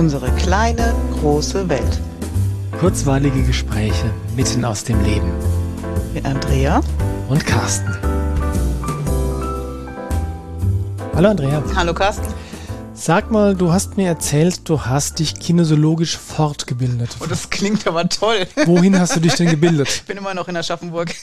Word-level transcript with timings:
Unsere 0.00 0.30
kleine, 0.30 0.94
große 1.20 1.68
Welt. 1.68 2.00
Kurzweilige 2.80 3.42
Gespräche 3.42 4.06
mitten 4.34 4.64
aus 4.64 4.82
dem 4.82 4.98
Leben. 5.04 5.30
Mit 6.14 6.24
Andrea 6.24 6.80
und 7.28 7.44
Carsten. 7.44 7.94
Hallo 11.14 11.28
Andrea. 11.28 11.62
Hallo 11.76 11.92
Carsten. 11.92 12.24
Sag 13.02 13.30
mal, 13.30 13.54
du 13.54 13.72
hast 13.72 13.96
mir 13.96 14.08
erzählt, 14.08 14.68
du 14.68 14.84
hast 14.84 15.20
dich 15.20 15.34
kinesiologisch 15.40 16.18
fortgebildet. 16.18 17.16
Oh, 17.20 17.24
das 17.26 17.48
klingt 17.48 17.86
aber 17.86 18.06
toll. 18.06 18.46
Wohin 18.66 19.00
hast 19.00 19.16
du 19.16 19.20
dich 19.20 19.32
denn 19.36 19.48
gebildet? 19.48 19.88
Ich 19.88 20.02
bin 20.02 20.18
immer 20.18 20.34
noch 20.34 20.48
in 20.48 20.56
Aschaffenburg. 20.58 21.14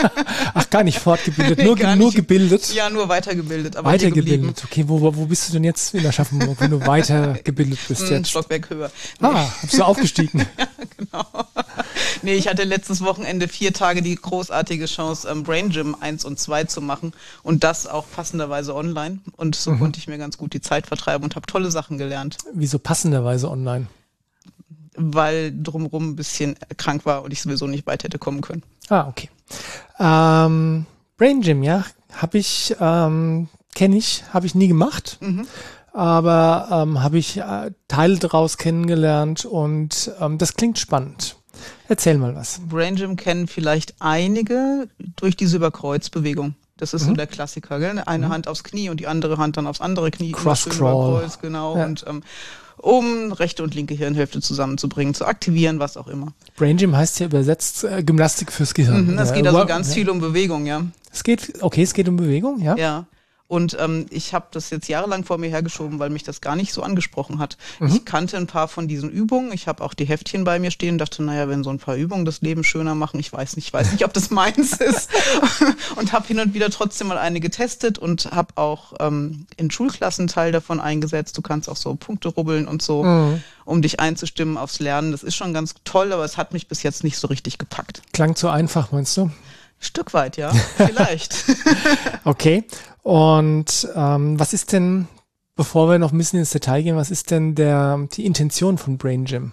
Ach, 0.54 0.70
gar 0.70 0.82
nicht 0.82 0.98
fortgebildet, 0.98 1.58
nur, 1.58 1.76
nee, 1.76 1.96
nur 1.96 2.10
gebildet? 2.10 2.72
Ja, 2.72 2.88
nur 2.88 3.10
weitergebildet. 3.10 3.76
Aber 3.76 3.90
weitergebildet, 3.90 4.64
okay. 4.64 4.84
Wo, 4.86 4.98
wo 5.14 5.26
bist 5.26 5.50
du 5.50 5.52
denn 5.52 5.64
jetzt 5.64 5.94
in 5.94 6.06
Aschaffenburg, 6.06 6.58
wenn 6.58 6.70
du 6.70 6.86
weitergebildet 6.86 7.80
bist 7.86 8.04
Ein 8.04 8.12
jetzt? 8.12 8.30
Stockwerk 8.30 8.70
höher. 8.70 8.90
Nee. 9.20 9.28
Ah, 9.28 9.52
bist 9.60 9.76
du 9.76 9.82
aufgestiegen? 9.82 10.38
ja, 10.58 10.66
genau. 10.96 11.26
Nee, 12.22 12.34
ich 12.34 12.48
hatte 12.48 12.64
letztes 12.64 13.02
Wochenende 13.02 13.48
vier 13.48 13.72
Tage 13.72 14.02
die 14.02 14.14
großartige 14.14 14.86
Chance, 14.86 15.28
ähm, 15.28 15.42
Brain 15.42 15.70
Gym 15.70 15.96
1 15.98 16.24
und 16.24 16.38
2 16.38 16.64
zu 16.64 16.80
machen 16.80 17.12
und 17.42 17.64
das 17.64 17.86
auch 17.86 18.04
passenderweise 18.10 18.74
online. 18.74 19.20
Und 19.36 19.54
so 19.54 19.72
mhm. 19.72 19.78
konnte 19.78 19.98
ich 19.98 20.08
mir 20.08 20.18
ganz 20.18 20.38
gut 20.38 20.52
die 20.52 20.60
Zeit 20.60 20.86
vertreiben 20.86 21.24
und 21.24 21.36
habe 21.36 21.46
tolle 21.46 21.70
Sachen 21.70 21.98
gelernt. 21.98 22.38
Wieso 22.52 22.78
passenderweise 22.78 23.50
online? 23.50 23.86
Weil 24.96 25.52
drumherum 25.54 26.10
ein 26.10 26.16
bisschen 26.16 26.56
krank 26.76 27.04
war 27.04 27.22
und 27.22 27.32
ich 27.32 27.42
sowieso 27.42 27.66
nicht 27.66 27.86
weit 27.86 28.04
hätte 28.04 28.18
kommen 28.18 28.40
können. 28.40 28.62
Ah, 28.88 29.08
okay. 29.08 29.28
Ähm, 29.98 30.86
Brain 31.18 31.40
Gym, 31.42 31.62
ja, 31.62 31.84
habe 32.12 32.38
ich, 32.38 32.74
ähm, 32.80 33.48
kenne 33.74 33.96
ich, 33.96 34.24
habe 34.32 34.46
ich 34.46 34.54
nie 34.54 34.68
gemacht. 34.68 35.18
Mhm 35.20 35.46
aber 35.96 36.68
ähm, 36.70 37.02
habe 37.02 37.16
ich 37.16 37.38
äh, 37.38 37.70
Teile 37.88 38.18
daraus 38.18 38.58
kennengelernt 38.58 39.46
und 39.46 40.12
ähm, 40.20 40.36
das 40.36 40.52
klingt 40.52 40.78
spannend. 40.78 41.36
Erzähl 41.88 42.18
mal 42.18 42.34
was. 42.34 42.60
Brain 42.68 42.96
Gym 42.96 43.16
kennen 43.16 43.46
vielleicht 43.46 43.94
einige 44.00 44.88
durch 45.16 45.36
diese 45.36 45.56
Überkreuzbewegung. 45.56 46.54
Das 46.76 46.92
ist 46.92 47.02
mhm. 47.02 47.08
so 47.08 47.12
der 47.14 47.26
Klassiker, 47.26 47.78
gell? 47.78 48.02
Eine 48.04 48.26
mhm. 48.26 48.32
Hand 48.32 48.48
aufs 48.48 48.64
Knie 48.64 48.90
und 48.90 49.00
die 49.00 49.06
andere 49.06 49.38
Hand 49.38 49.56
dann 49.56 49.66
aufs 49.66 49.80
andere 49.80 50.10
Knie. 50.10 50.32
Cross 50.32 50.68
Crawl. 50.68 51.20
Kreuz, 51.20 51.38
genau. 51.38 51.76
Ja. 51.76 51.86
Und 51.86 52.04
ähm, 52.06 52.22
um 52.76 53.32
rechte 53.32 53.62
und 53.62 53.74
linke 53.74 53.94
Hirnhälfte 53.94 54.40
zusammenzubringen, 54.40 55.14
zu 55.14 55.24
aktivieren, 55.24 55.78
was 55.78 55.96
auch 55.96 56.08
immer. 56.08 56.32
Brain 56.56 56.76
Gym 56.76 56.94
heißt 56.94 57.18
ja 57.20 57.26
übersetzt 57.26 57.84
äh, 57.84 58.02
Gymnastik 58.02 58.52
fürs 58.52 58.74
Gehirn. 58.74 59.12
Mhm, 59.12 59.18
es 59.18 59.32
geht 59.32 59.46
also 59.46 59.64
ganz 59.64 59.88
ja. 59.88 59.94
viel 59.94 60.10
um 60.10 60.20
Bewegung, 60.20 60.66
ja. 60.66 60.82
Es 61.12 61.24
geht, 61.24 61.62
okay, 61.62 61.82
es 61.82 61.94
geht 61.94 62.08
um 62.08 62.16
Bewegung, 62.16 62.60
ja. 62.60 62.76
Ja. 62.76 63.06
Und 63.48 63.76
ähm, 63.78 64.06
ich 64.10 64.34
habe 64.34 64.46
das 64.50 64.70
jetzt 64.70 64.88
jahrelang 64.88 65.24
vor 65.24 65.38
mir 65.38 65.48
hergeschoben, 65.48 65.98
weil 65.98 66.10
mich 66.10 66.24
das 66.24 66.40
gar 66.40 66.56
nicht 66.56 66.72
so 66.72 66.82
angesprochen 66.82 67.38
hat. 67.38 67.56
Mhm. 67.78 67.88
Ich 67.88 68.04
kannte 68.04 68.36
ein 68.36 68.48
paar 68.48 68.66
von 68.66 68.88
diesen 68.88 69.08
Übungen. 69.08 69.52
Ich 69.52 69.68
habe 69.68 69.84
auch 69.84 69.94
die 69.94 70.04
Heftchen 70.04 70.42
bei 70.44 70.58
mir 70.58 70.72
stehen, 70.72 70.98
dachte, 70.98 71.22
naja, 71.22 71.48
wenn 71.48 71.62
so 71.62 71.70
ein 71.70 71.78
paar 71.78 71.94
Übungen 71.94 72.24
das 72.24 72.40
Leben 72.40 72.64
schöner 72.64 72.96
machen, 72.96 73.20
ich 73.20 73.32
weiß 73.32 73.54
nicht, 73.56 73.68
ich 73.68 73.72
weiß 73.72 73.92
nicht, 73.92 74.04
ob 74.04 74.12
das 74.12 74.30
meins 74.30 74.72
ist. 74.80 75.10
und 75.96 76.12
habe 76.12 76.26
hin 76.26 76.40
und 76.40 76.54
wieder 76.54 76.70
trotzdem 76.70 77.06
mal 77.06 77.18
eine 77.18 77.38
getestet 77.38 77.98
und 77.98 78.32
habe 78.32 78.54
auch 78.56 78.94
ähm, 78.98 79.46
in 79.56 79.70
Schulklassen 79.70 80.26
Teil 80.26 80.50
davon 80.50 80.80
eingesetzt. 80.80 81.38
Du 81.38 81.42
kannst 81.42 81.68
auch 81.68 81.76
so 81.76 81.94
Punkte 81.94 82.28
rubbeln 82.28 82.66
und 82.66 82.82
so, 82.82 83.04
mhm. 83.04 83.42
um 83.64 83.80
dich 83.80 84.00
einzustimmen 84.00 84.56
aufs 84.56 84.80
Lernen. 84.80 85.12
Das 85.12 85.22
ist 85.22 85.36
schon 85.36 85.54
ganz 85.54 85.74
toll, 85.84 86.12
aber 86.12 86.24
es 86.24 86.36
hat 86.36 86.52
mich 86.52 86.66
bis 86.66 86.82
jetzt 86.82 87.04
nicht 87.04 87.16
so 87.18 87.28
richtig 87.28 87.58
gepackt. 87.58 88.02
Klang 88.12 88.34
zu 88.34 88.48
einfach, 88.48 88.90
meinst 88.90 89.16
du? 89.16 89.30
Stück 89.78 90.14
weit, 90.14 90.36
ja, 90.36 90.52
vielleicht. 90.76 91.44
okay. 92.24 92.64
Und 93.02 93.88
ähm, 93.94 94.38
was 94.38 94.52
ist 94.52 94.72
denn, 94.72 95.06
bevor 95.54 95.88
wir 95.88 95.98
noch 95.98 96.12
ein 96.12 96.18
bisschen 96.18 96.40
ins 96.40 96.50
Detail 96.50 96.82
gehen, 96.82 96.96
was 96.96 97.10
ist 97.10 97.30
denn 97.30 97.54
der, 97.54 98.08
die 98.12 98.26
Intention 98.26 98.78
von 98.78 98.98
Brain 98.98 99.24
Gym? 99.24 99.52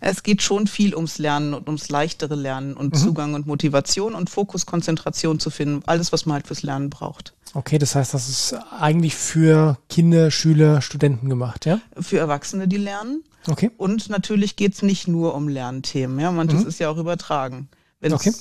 Es 0.00 0.22
geht 0.22 0.42
schon 0.42 0.66
viel 0.66 0.94
ums 0.94 1.18
Lernen 1.18 1.54
und 1.54 1.66
ums 1.66 1.88
leichtere 1.88 2.34
Lernen 2.34 2.74
und 2.74 2.94
mhm. 2.94 2.98
Zugang 2.98 3.34
und 3.34 3.46
Motivation 3.46 4.14
und 4.14 4.30
Fokus, 4.30 4.66
Konzentration 4.66 5.40
zu 5.40 5.50
finden. 5.50 5.82
Alles, 5.86 6.12
was 6.12 6.26
man 6.26 6.34
halt 6.34 6.46
fürs 6.46 6.62
Lernen 6.62 6.90
braucht. 6.90 7.34
Okay, 7.54 7.78
das 7.78 7.94
heißt, 7.94 8.14
das 8.14 8.28
ist 8.28 8.54
eigentlich 8.78 9.14
für 9.14 9.76
Kinder, 9.88 10.30
Schüler, 10.30 10.80
Studenten 10.80 11.28
gemacht, 11.28 11.66
ja? 11.66 11.80
Für 12.00 12.18
Erwachsene, 12.18 12.66
die 12.66 12.78
lernen. 12.78 13.22
Okay. 13.46 13.70
Und 13.76 14.08
natürlich 14.08 14.56
geht 14.56 14.74
es 14.74 14.82
nicht 14.82 15.08
nur 15.08 15.34
um 15.34 15.48
Lernthemen, 15.48 16.18
ja, 16.20 16.30
manches 16.30 16.62
mhm. 16.62 16.68
ist 16.68 16.78
ja 16.78 16.88
auch 16.88 16.96
übertragen. 16.96 17.68
Wenn 18.02 18.14
okay. 18.14 18.32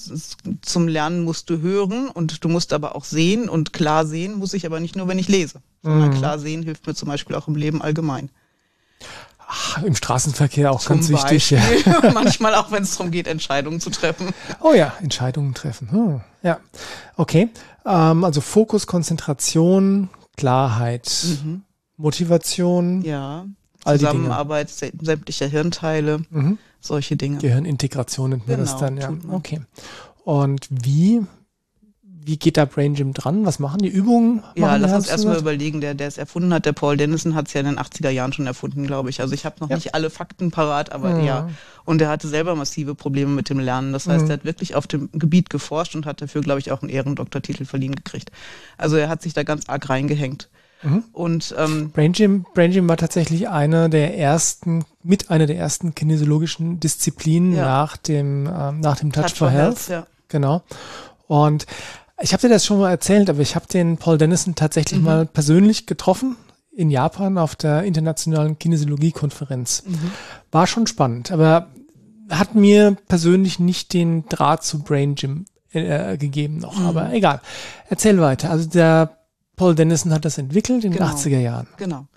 zum 0.64 0.88
Lernen 0.88 1.24
musst 1.24 1.48
du 1.52 1.62
hören 1.62 2.10
und 2.10 2.44
du 2.44 2.50
musst 2.50 2.74
aber 2.74 2.96
auch 2.96 3.04
sehen 3.04 3.48
und 3.48 3.74
klar 3.74 4.08
sehen 4.08 4.34
muss 4.34 4.56
ich 4.56 4.66
aber 4.66 4.80
nicht 4.80 4.96
nur, 4.96 5.08
wenn 5.08 5.20
ich 5.20 5.28
lese, 5.28 5.62
sondern 5.84 6.10
mhm. 6.10 6.18
klar 6.18 6.40
sehen 6.40 6.64
hilft 6.64 6.88
mir 6.88 6.96
zum 6.96 7.10
Beispiel 7.10 7.36
auch 7.36 7.48
im 7.48 7.56
Leben 7.56 7.80
allgemein. 7.80 8.32
Ach, 9.48 9.84
Im 9.84 9.94
Straßenverkehr 9.96 10.72
auch 10.72 10.82
zum 10.82 10.96
ganz 10.96 11.10
wichtig. 11.10 11.52
Ja. 11.52 11.62
Manchmal 12.14 12.56
auch, 12.56 12.72
wenn 12.72 12.82
es 12.82 12.98
darum 12.98 13.12
geht, 13.12 13.28
Entscheidungen 13.28 13.80
zu 13.80 13.92
treffen. 13.92 14.30
Oh 14.62 14.74
ja, 14.74 14.94
Entscheidungen 15.00 15.54
treffen. 15.54 15.92
Hm. 15.92 16.22
Ja, 16.42 16.60
okay. 17.16 17.50
Ähm, 17.86 18.24
also 18.24 18.42
Fokus, 18.42 18.88
Konzentration, 18.88 20.10
Klarheit, 20.38 21.24
mhm. 21.44 21.62
Motivation. 21.98 23.04
Ja, 23.04 23.46
Zusammenarbeit 23.86 24.72
sämtlicher 24.72 25.46
Hirnteile. 25.46 26.24
Mhm 26.32 26.58
solche 26.82 27.16
Dinge. 27.16 27.38
Gehirnintegration 27.38 28.32
nennt 28.32 28.48
man 28.48 28.58
genau, 28.58 28.72
das 28.72 28.80
dann, 28.80 28.98
ja. 28.98 29.14
Okay. 29.30 29.62
Und 30.24 30.68
wie, 30.70 31.22
wie 32.04 32.38
geht 32.38 32.58
da 32.58 32.66
Brain 32.66 32.96
Gym 32.96 33.14
dran? 33.14 33.46
Was 33.46 33.60
machen 33.60 33.80
die 33.80 33.88
Übungen? 33.88 34.44
Ja, 34.56 34.76
lass 34.76 34.92
uns 34.92 35.08
erstmal 35.08 35.38
überlegen, 35.38 35.82
der, 35.82 35.94
der 35.94 36.08
es 36.08 36.18
erfunden 36.18 36.54
hat, 36.54 36.66
der 36.66 36.74
Paul 36.74 36.98
Dennison 36.98 37.36
hat 37.36 37.48
es 37.48 37.54
ja 37.54 37.62
in 37.62 37.68
den 37.68 37.80
80er 37.80 38.10
Jahren 38.10 38.34
schon 38.34 38.48
erfunden, 38.48 38.86
glaube 38.86 39.10
ich. 39.10 39.22
Also 39.22 39.34
ich 39.34 39.46
habe 39.46 39.56
noch 39.60 39.70
ja. 39.70 39.76
nicht 39.76 39.96
alle 39.96 40.10
Fakten 40.10 40.52
parat, 40.52 40.92
aber 40.92 41.16
mhm. 41.16 41.26
ja. 41.26 41.50
Und 41.86 42.02
er 42.02 42.10
hatte 42.10 42.28
selber 42.28 42.56
massive 42.56 42.94
Probleme 42.94 43.32
mit 43.32 43.50
dem 43.50 43.60
Lernen. 43.60 43.94
Das 43.94 44.08
heißt, 44.08 44.26
mhm. 44.26 44.32
er 44.32 44.34
hat 44.36 44.46
wirklich 44.46 44.76
auf 44.76 44.88
dem 44.88 45.10
Gebiet 45.14 45.50
geforscht 45.50 45.96
und 45.96 46.06
hat 46.06 46.22
dafür, 46.22 46.42
glaube 46.42 46.60
ich, 46.60 46.72
auch 46.72 46.82
einen 46.82 46.90
Ehrendoktortitel 46.90 47.66
verliehen 47.66 47.96
gekriegt. 47.96 48.32
Also 48.78 48.98
er 48.98 49.10
hat 49.10 49.22
sich 49.22 49.34
da 49.34 49.44
ganz 49.44 49.68
arg 49.68 49.90
reingehängt. 49.90 50.50
Mhm. 50.84 51.04
Und 51.14 51.56
ähm, 51.58 51.92
Brain 51.92 52.12
Gym, 52.14 52.46
Brain 52.54 52.72
Gym 52.72 52.90
war 52.90 52.98
tatsächlich 52.98 53.50
einer 53.50 53.90
der 53.90 54.18
ersten, 54.18 54.84
mit 55.04 55.30
einer 55.30 55.46
der 55.46 55.58
ersten 55.58 55.94
kinesiologischen 55.94 56.80
Disziplinen 56.80 57.56
ja. 57.56 57.66
nach 57.66 57.98
dem 57.98 58.50
ähm, 58.52 58.80
nach 58.80 58.98
dem 58.98 59.12
Touch, 59.12 59.24
Touch 59.24 59.36
for, 59.36 59.48
for, 59.48 59.52
Health. 59.52 59.88
Health 59.88 59.90
ja. 59.90 60.08
Genau. 60.30 60.64
Und 61.28 61.66
ich 62.22 62.34
habe 62.34 62.42
dir 62.42 62.50
das 62.50 62.66
schon 62.66 62.80
mal 62.80 62.90
erzählt, 62.90 63.30
aber 63.30 63.40
ich 63.40 63.56
habe 63.56 63.68
den 63.68 63.98
Paul 63.98 64.18
Dennison 64.18 64.56
tatsächlich 64.56 65.00
mhm. 65.00 65.06
mal 65.06 65.26
persönlich 65.26 65.86
getroffen 65.86 66.36
in 66.74 66.90
Japan 66.90 67.38
auf 67.38 67.56
der 67.56 67.84
internationalen 67.84 68.58
Kinesiologie-Konferenz. 68.58 69.84
Mhm. 69.86 70.12
War 70.52 70.68
schon 70.68 70.88
spannend, 70.88 71.32
aber 71.32 71.68
hat 72.30 72.56
mir 72.56 72.96
persönlich 73.08 73.60
nicht 73.60 73.94
den 73.94 74.26
Draht 74.30 74.64
zu 74.64 74.80
Brain 74.80 75.16
Gym 75.16 75.46
äh, 75.74 76.18
gegeben 76.18 76.58
noch. 76.58 76.80
Mhm. 76.80 76.86
Aber 76.86 77.14
egal. 77.14 77.42
Erzähl 77.90 78.20
weiter. 78.22 78.50
Also 78.50 78.70
der 78.70 79.18
Paul 79.62 79.76
Dennison 79.76 80.12
hat 80.12 80.26
das 80.26 80.40
entwickelt 80.40 80.84
in 80.84 80.92
genau. 80.92 81.06
den 81.06 81.16
80er 81.16 81.40
Jahren. 81.40 81.68
Genau. 81.78 82.08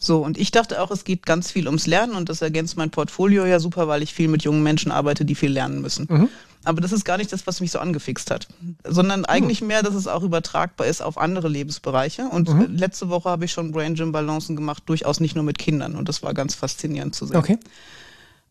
So, 0.00 0.18
und 0.18 0.36
ich 0.36 0.50
dachte 0.50 0.82
auch, 0.82 0.90
es 0.90 1.04
geht 1.04 1.24
ganz 1.24 1.48
viel 1.48 1.66
ums 1.66 1.86
Lernen 1.86 2.16
und 2.16 2.28
das 2.28 2.42
ergänzt 2.42 2.76
mein 2.76 2.90
Portfolio 2.90 3.46
ja 3.46 3.60
super, 3.60 3.86
weil 3.86 4.02
ich 4.02 4.12
viel 4.12 4.26
mit 4.26 4.42
jungen 4.42 4.64
Menschen 4.64 4.90
arbeite, 4.90 5.24
die 5.24 5.36
viel 5.36 5.52
lernen 5.52 5.80
müssen. 5.80 6.08
Mhm. 6.10 6.28
Aber 6.64 6.80
das 6.80 6.90
ist 6.90 7.04
gar 7.04 7.16
nicht 7.16 7.32
das, 7.32 7.46
was 7.46 7.60
mich 7.60 7.70
so 7.70 7.78
angefixt 7.78 8.32
hat, 8.32 8.48
sondern 8.84 9.24
eigentlich 9.26 9.60
mhm. 9.60 9.68
mehr, 9.68 9.84
dass 9.84 9.94
es 9.94 10.08
auch 10.08 10.24
übertragbar 10.24 10.88
ist 10.88 11.00
auf 11.00 11.18
andere 11.18 11.46
Lebensbereiche. 11.46 12.28
Und 12.30 12.48
mhm. 12.52 12.74
letzte 12.74 13.08
Woche 13.10 13.30
habe 13.30 13.44
ich 13.44 13.52
schon 13.52 13.70
Brain 13.70 13.94
Gym 13.94 14.10
Balancen 14.10 14.56
gemacht, 14.56 14.82
durchaus 14.86 15.20
nicht 15.20 15.36
nur 15.36 15.44
mit 15.44 15.56
Kindern 15.56 15.94
und 15.94 16.08
das 16.08 16.24
war 16.24 16.34
ganz 16.34 16.56
faszinierend 16.56 17.14
zu 17.14 17.26
sehen. 17.26 17.36
Okay. 17.36 17.58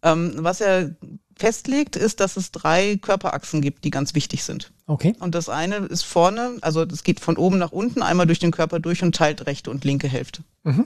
Ähm, 0.04 0.36
was 0.38 0.62
er 0.62 0.92
festlegt, 1.40 1.96
ist, 1.96 2.20
dass 2.20 2.38
es 2.38 2.52
drei 2.52 2.98
Körperachsen 2.98 3.62
gibt, 3.62 3.84
die 3.84 3.92
ganz 3.92 4.14
wichtig 4.14 4.44
sind. 4.44 4.72
Okay. 4.86 5.16
Und 5.20 5.36
das 5.36 5.50
eine 5.50 5.78
ist 5.78 6.04
vorne, 6.04 6.58
also 6.62 6.86
das 6.86 7.04
geht 7.04 7.20
von 7.20 7.38
oben 7.38 7.58
nach 7.58 7.72
unten, 7.72 8.02
einmal 8.02 8.26
durch 8.26 8.40
den 8.40 8.52
Körper 8.52 8.80
durch 8.80 9.04
und 9.04 9.16
teilt 9.16 9.46
rechte 9.46 9.70
und 9.70 9.84
linke 9.86 10.08
Hälfte. 10.08 10.44
Mhm. 10.64 10.86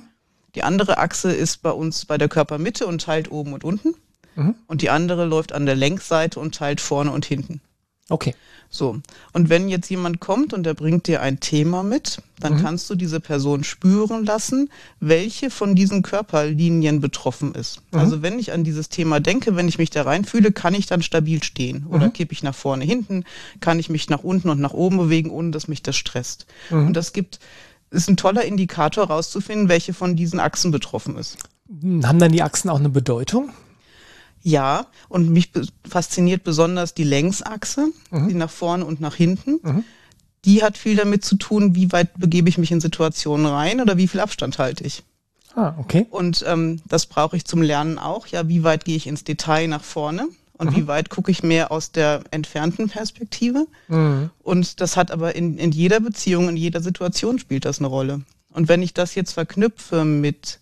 Die 0.56 0.64
andere 0.64 0.98
Achse 0.98 1.32
ist 1.32 1.62
bei 1.62 1.72
uns 1.72 2.06
bei 2.06 2.18
der 2.18 2.28
Körpermitte 2.28 2.86
und 2.86 3.02
teilt 3.02 3.32
oben 3.32 3.54
und 3.54 3.64
unten. 3.64 3.96
Mhm. 4.36 4.56
Und 4.68 4.82
die 4.82 4.90
andere 4.90 5.26
läuft 5.26 5.54
an 5.54 5.66
der 5.66 5.76
Längsseite 5.76 6.40
und 6.40 6.56
teilt 6.56 6.82
vorne 6.82 7.12
und 7.12 7.26
hinten. 7.26 7.62
Okay. 8.12 8.36
So. 8.74 9.02
Und 9.34 9.50
wenn 9.50 9.68
jetzt 9.68 9.90
jemand 9.90 10.22
kommt 10.22 10.54
und 10.54 10.64
der 10.64 10.74
bringt 10.74 11.08
dir 11.08 11.22
ein 11.22 11.42
Thema 11.42 11.84
mit, 11.84 12.20
dann 12.40 12.56
mhm. 12.56 12.62
kannst 12.62 12.90
du 12.90 12.96
diese 12.96 13.20
Person 13.20 13.66
spüren 13.66 14.26
lassen, 14.26 14.70
welche 15.02 15.50
von 15.50 15.76
diesen 15.76 16.04
Körperlinien 16.04 17.02
betroffen 17.02 17.54
ist. 17.54 17.82
Mhm. 17.92 18.00
Also 18.00 18.22
wenn 18.22 18.40
ich 18.40 18.54
an 18.54 18.64
dieses 18.64 18.88
Thema 18.88 19.20
denke, 19.20 19.58
wenn 19.58 19.68
ich 19.68 19.78
mich 19.78 19.90
da 19.90 20.04
reinfühle, 20.04 20.54
kann 20.54 20.74
ich 20.74 20.86
dann 20.86 21.02
stabil 21.02 21.44
stehen 21.44 21.86
oder 21.90 22.08
mhm. 22.08 22.14
kippe 22.14 22.32
ich 22.32 22.44
nach 22.44 22.56
vorne, 22.56 22.86
hinten, 22.86 23.26
kann 23.60 23.78
ich 23.78 23.90
mich 23.90 24.10
nach 24.10 24.24
unten 24.24 24.50
und 24.50 24.62
nach 24.62 24.74
oben 24.74 24.98
bewegen, 24.98 25.32
ohne 25.32 25.52
dass 25.52 25.68
mich 25.68 25.84
das 25.84 25.98
stresst. 25.98 26.46
Mhm. 26.70 26.88
Und 26.88 26.94
das 26.94 27.12
gibt, 27.12 27.40
ist 27.90 28.10
ein 28.10 28.16
toller 28.16 28.46
Indikator 28.46 29.08
rauszufinden, 29.08 29.68
welche 29.68 29.94
von 29.94 30.16
diesen 30.16 30.40
Achsen 30.40 30.72
betroffen 30.72 31.18
ist. 31.18 31.38
Haben 32.04 32.20
dann 32.20 32.32
die 32.32 32.42
Achsen 32.42 32.70
auch 32.70 32.80
eine 32.80 32.90
Bedeutung? 32.90 33.50
Ja, 34.44 34.88
und 35.10 35.30
mich 35.30 35.52
fasziniert 35.88 36.44
besonders 36.44 36.94
die 36.94 37.04
Längsachse, 37.04 37.90
mhm. 38.10 38.30
die 38.30 38.36
nach 38.36 38.50
vorne 38.50 38.86
und 38.86 39.02
nach 39.02 39.16
hinten. 39.16 39.60
Mhm. 39.62 39.84
Die 40.46 40.64
hat 40.64 40.78
viel 40.78 40.96
damit 40.96 41.24
zu 41.24 41.36
tun, 41.36 41.76
wie 41.76 41.92
weit 41.92 42.18
begebe 42.18 42.50
ich 42.50 42.58
mich 42.58 42.72
in 42.72 42.82
Situationen 42.82 43.46
rein 43.46 43.80
oder 43.80 43.98
wie 43.98 44.08
viel 44.08 44.20
Abstand 44.20 44.58
halte 44.58 44.84
ich. 44.84 45.04
Ah, 45.56 45.74
okay. 45.78 46.08
Und 46.10 46.44
ähm, 46.48 46.82
das 46.88 47.06
brauche 47.06 47.36
ich 47.36 47.46
zum 47.46 47.62
Lernen 47.62 48.00
auch. 48.00 48.28
Ja, 48.28 48.48
wie 48.48 48.64
weit 48.64 48.86
gehe 48.86 48.96
ich 48.96 49.08
ins 49.08 49.24
Detail 49.24 49.68
nach 49.68 49.84
vorne? 49.84 50.28
Und 50.54 50.72
mhm. 50.72 50.76
wie 50.76 50.88
weit 50.88 51.10
gucke 51.10 51.32
ich 51.32 51.44
mehr 51.44 51.72
aus 51.72 51.92
der 51.92 52.24
entfernten 52.32 52.88
Perspektive? 52.90 53.68
Mhm. 53.88 54.30
Und 54.40 54.80
das 54.80 54.96
hat 54.96 55.12
aber 55.12 55.36
in, 55.36 55.58
in 55.58 55.72
jeder 55.72 56.00
Beziehung, 56.00 56.50
in 56.50 56.58
jeder 56.58 56.82
Situation 56.82 57.40
spielt 57.40 57.66
das 57.66 57.80
eine 57.80 57.88
Rolle. 57.88 58.22
Und 58.54 58.68
wenn 58.68 58.82
ich 58.82 58.94
das 58.94 59.16
jetzt 59.16 59.34
verknüpfe 59.34 60.06
mit 60.06 60.61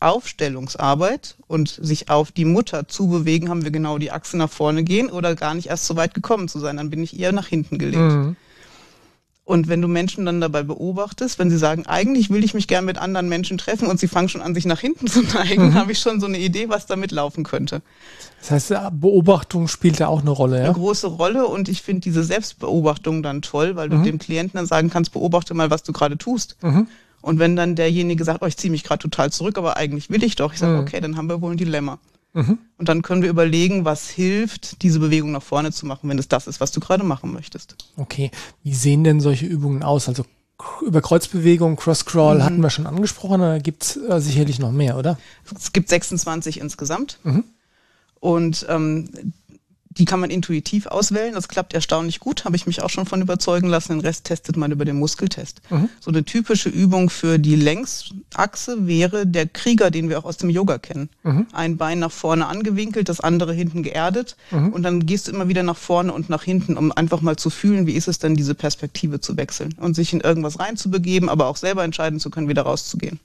Aufstellungsarbeit 0.00 1.36
und 1.46 1.68
sich 1.68 2.08
auf 2.08 2.32
die 2.32 2.44
Mutter 2.44 2.88
zubewegen, 2.88 3.48
haben 3.48 3.64
wir 3.64 3.70
genau 3.70 3.98
die 3.98 4.12
Achse 4.12 4.36
nach 4.36 4.50
vorne 4.50 4.84
gehen 4.84 5.10
oder 5.10 5.34
gar 5.34 5.54
nicht 5.54 5.68
erst 5.68 5.86
so 5.86 5.96
weit 5.96 6.14
gekommen 6.14 6.48
zu 6.48 6.58
sein, 6.58 6.76
dann 6.76 6.90
bin 6.90 7.02
ich 7.02 7.18
eher 7.18 7.32
nach 7.32 7.46
hinten 7.46 7.78
gelegt. 7.78 8.12
Mhm. 8.12 8.36
Und 9.48 9.66
wenn 9.66 9.80
du 9.80 9.88
Menschen 9.88 10.26
dann 10.26 10.42
dabei 10.42 10.62
beobachtest, 10.62 11.38
wenn 11.38 11.48
sie 11.48 11.56
sagen, 11.56 11.86
eigentlich 11.86 12.28
will 12.28 12.44
ich 12.44 12.52
mich 12.52 12.68
gern 12.68 12.84
mit 12.84 12.98
anderen 12.98 13.30
Menschen 13.30 13.56
treffen 13.56 13.88
und 13.88 13.98
sie 13.98 14.06
fangen 14.06 14.28
schon 14.28 14.42
an, 14.42 14.54
sich 14.54 14.66
nach 14.66 14.78
hinten 14.78 15.06
zu 15.06 15.22
neigen, 15.34 15.68
mhm. 15.68 15.74
habe 15.74 15.92
ich 15.92 16.00
schon 16.00 16.20
so 16.20 16.26
eine 16.26 16.38
Idee, 16.38 16.68
was 16.68 16.84
damit 16.84 17.12
laufen 17.12 17.44
könnte. 17.44 17.80
Das 18.40 18.50
heißt, 18.50 18.74
Beobachtung 19.00 19.66
spielt 19.66 20.00
da 20.00 20.08
auch 20.08 20.20
eine 20.20 20.32
Rolle, 20.32 20.58
ja? 20.58 20.64
Eine 20.64 20.74
große 20.74 21.06
Rolle 21.06 21.46
und 21.46 21.70
ich 21.70 21.80
finde 21.80 22.02
diese 22.02 22.24
Selbstbeobachtung 22.24 23.22
dann 23.22 23.40
toll, 23.40 23.74
weil 23.74 23.88
du 23.88 23.96
mhm. 23.96 24.04
dem 24.04 24.18
Klienten 24.18 24.58
dann 24.58 24.66
sagen 24.66 24.90
kannst, 24.90 25.12
beobachte 25.12 25.54
mal, 25.54 25.70
was 25.70 25.82
du 25.82 25.94
gerade 25.94 26.18
tust. 26.18 26.56
Mhm. 26.60 26.86
Und 27.20 27.38
wenn 27.38 27.56
dann 27.56 27.74
derjenige 27.74 28.24
sagt, 28.24 28.42
oh, 28.42 28.46
ich 28.46 28.56
ziehe 28.56 28.70
mich 28.70 28.84
gerade 28.84 29.02
total 29.02 29.32
zurück, 29.32 29.58
aber 29.58 29.76
eigentlich 29.76 30.10
will 30.10 30.22
ich 30.22 30.36
doch, 30.36 30.52
ich 30.52 30.58
sage, 30.58 30.74
mhm. 30.74 30.80
okay, 30.80 31.00
dann 31.00 31.16
haben 31.16 31.28
wir 31.28 31.40
wohl 31.40 31.52
ein 31.52 31.58
Dilemma. 31.58 31.98
Mhm. 32.34 32.58
Und 32.76 32.88
dann 32.88 33.02
können 33.02 33.22
wir 33.22 33.30
überlegen, 33.30 33.84
was 33.84 34.08
hilft, 34.08 34.82
diese 34.82 35.00
Bewegung 35.00 35.32
nach 35.32 35.42
vorne 35.42 35.72
zu 35.72 35.86
machen, 35.86 36.08
wenn 36.08 36.18
es 36.18 36.28
das 36.28 36.46
ist, 36.46 36.60
was 36.60 36.70
du 36.70 36.80
gerade 36.80 37.04
machen 37.04 37.32
möchtest. 37.32 37.76
Okay. 37.96 38.30
Wie 38.62 38.74
sehen 38.74 39.02
denn 39.02 39.20
solche 39.20 39.46
Übungen 39.46 39.82
aus? 39.82 40.08
Also 40.08 40.24
über 40.84 41.00
Kreuzbewegung, 41.00 41.76
Cross-Crawl 41.76 42.38
mhm. 42.38 42.44
hatten 42.44 42.60
wir 42.60 42.70
schon 42.70 42.86
angesprochen, 42.86 43.40
da 43.40 43.58
gibt 43.58 43.84
es 43.84 43.96
äh, 43.96 44.20
sicherlich 44.20 44.58
noch 44.58 44.72
mehr, 44.72 44.96
oder? 44.96 45.18
Es 45.56 45.72
gibt 45.72 45.88
26 45.88 46.60
insgesamt. 46.60 47.18
Mhm. 47.22 47.44
Und 48.20 48.66
ähm, 48.68 49.08
die 49.98 50.04
kann 50.04 50.20
man 50.20 50.30
intuitiv 50.30 50.86
auswählen. 50.86 51.34
Das 51.34 51.48
klappt 51.48 51.74
erstaunlich 51.74 52.20
gut, 52.20 52.44
habe 52.44 52.56
ich 52.56 52.66
mich 52.66 52.82
auch 52.82 52.90
schon 52.90 53.06
von 53.06 53.20
überzeugen 53.20 53.68
lassen. 53.68 53.92
Den 53.92 54.00
Rest 54.00 54.24
testet 54.24 54.56
man 54.56 54.70
über 54.70 54.84
den 54.84 54.96
Muskeltest. 54.96 55.60
Mhm. 55.70 55.88
So 56.00 56.10
eine 56.10 56.24
typische 56.24 56.68
Übung 56.68 57.10
für 57.10 57.38
die 57.38 57.56
Längsachse 57.56 58.86
wäre 58.86 59.26
der 59.26 59.46
Krieger, 59.46 59.90
den 59.90 60.08
wir 60.08 60.18
auch 60.18 60.24
aus 60.24 60.36
dem 60.36 60.50
Yoga 60.50 60.78
kennen. 60.78 61.08
Mhm. 61.24 61.46
Ein 61.52 61.76
Bein 61.76 61.98
nach 61.98 62.12
vorne 62.12 62.46
angewinkelt, 62.46 63.08
das 63.08 63.20
andere 63.20 63.52
hinten 63.52 63.82
geerdet. 63.82 64.36
Mhm. 64.50 64.72
Und 64.72 64.82
dann 64.84 65.04
gehst 65.06 65.28
du 65.28 65.32
immer 65.32 65.48
wieder 65.48 65.62
nach 65.62 65.76
vorne 65.76 66.12
und 66.12 66.28
nach 66.28 66.44
hinten, 66.44 66.76
um 66.76 66.92
einfach 66.92 67.20
mal 67.20 67.36
zu 67.36 67.50
fühlen, 67.50 67.86
wie 67.86 67.94
ist 67.94 68.08
es 68.08 68.18
denn, 68.18 68.36
diese 68.36 68.54
Perspektive 68.54 69.20
zu 69.20 69.36
wechseln 69.36 69.74
und 69.80 69.94
sich 69.94 70.12
in 70.12 70.20
irgendwas 70.20 70.58
reinzubegeben, 70.60 71.28
aber 71.28 71.46
auch 71.46 71.56
selber 71.56 71.82
entscheiden 71.82 72.20
zu 72.20 72.30
können, 72.30 72.48
wieder 72.48 72.62
rauszugehen. 72.62 73.18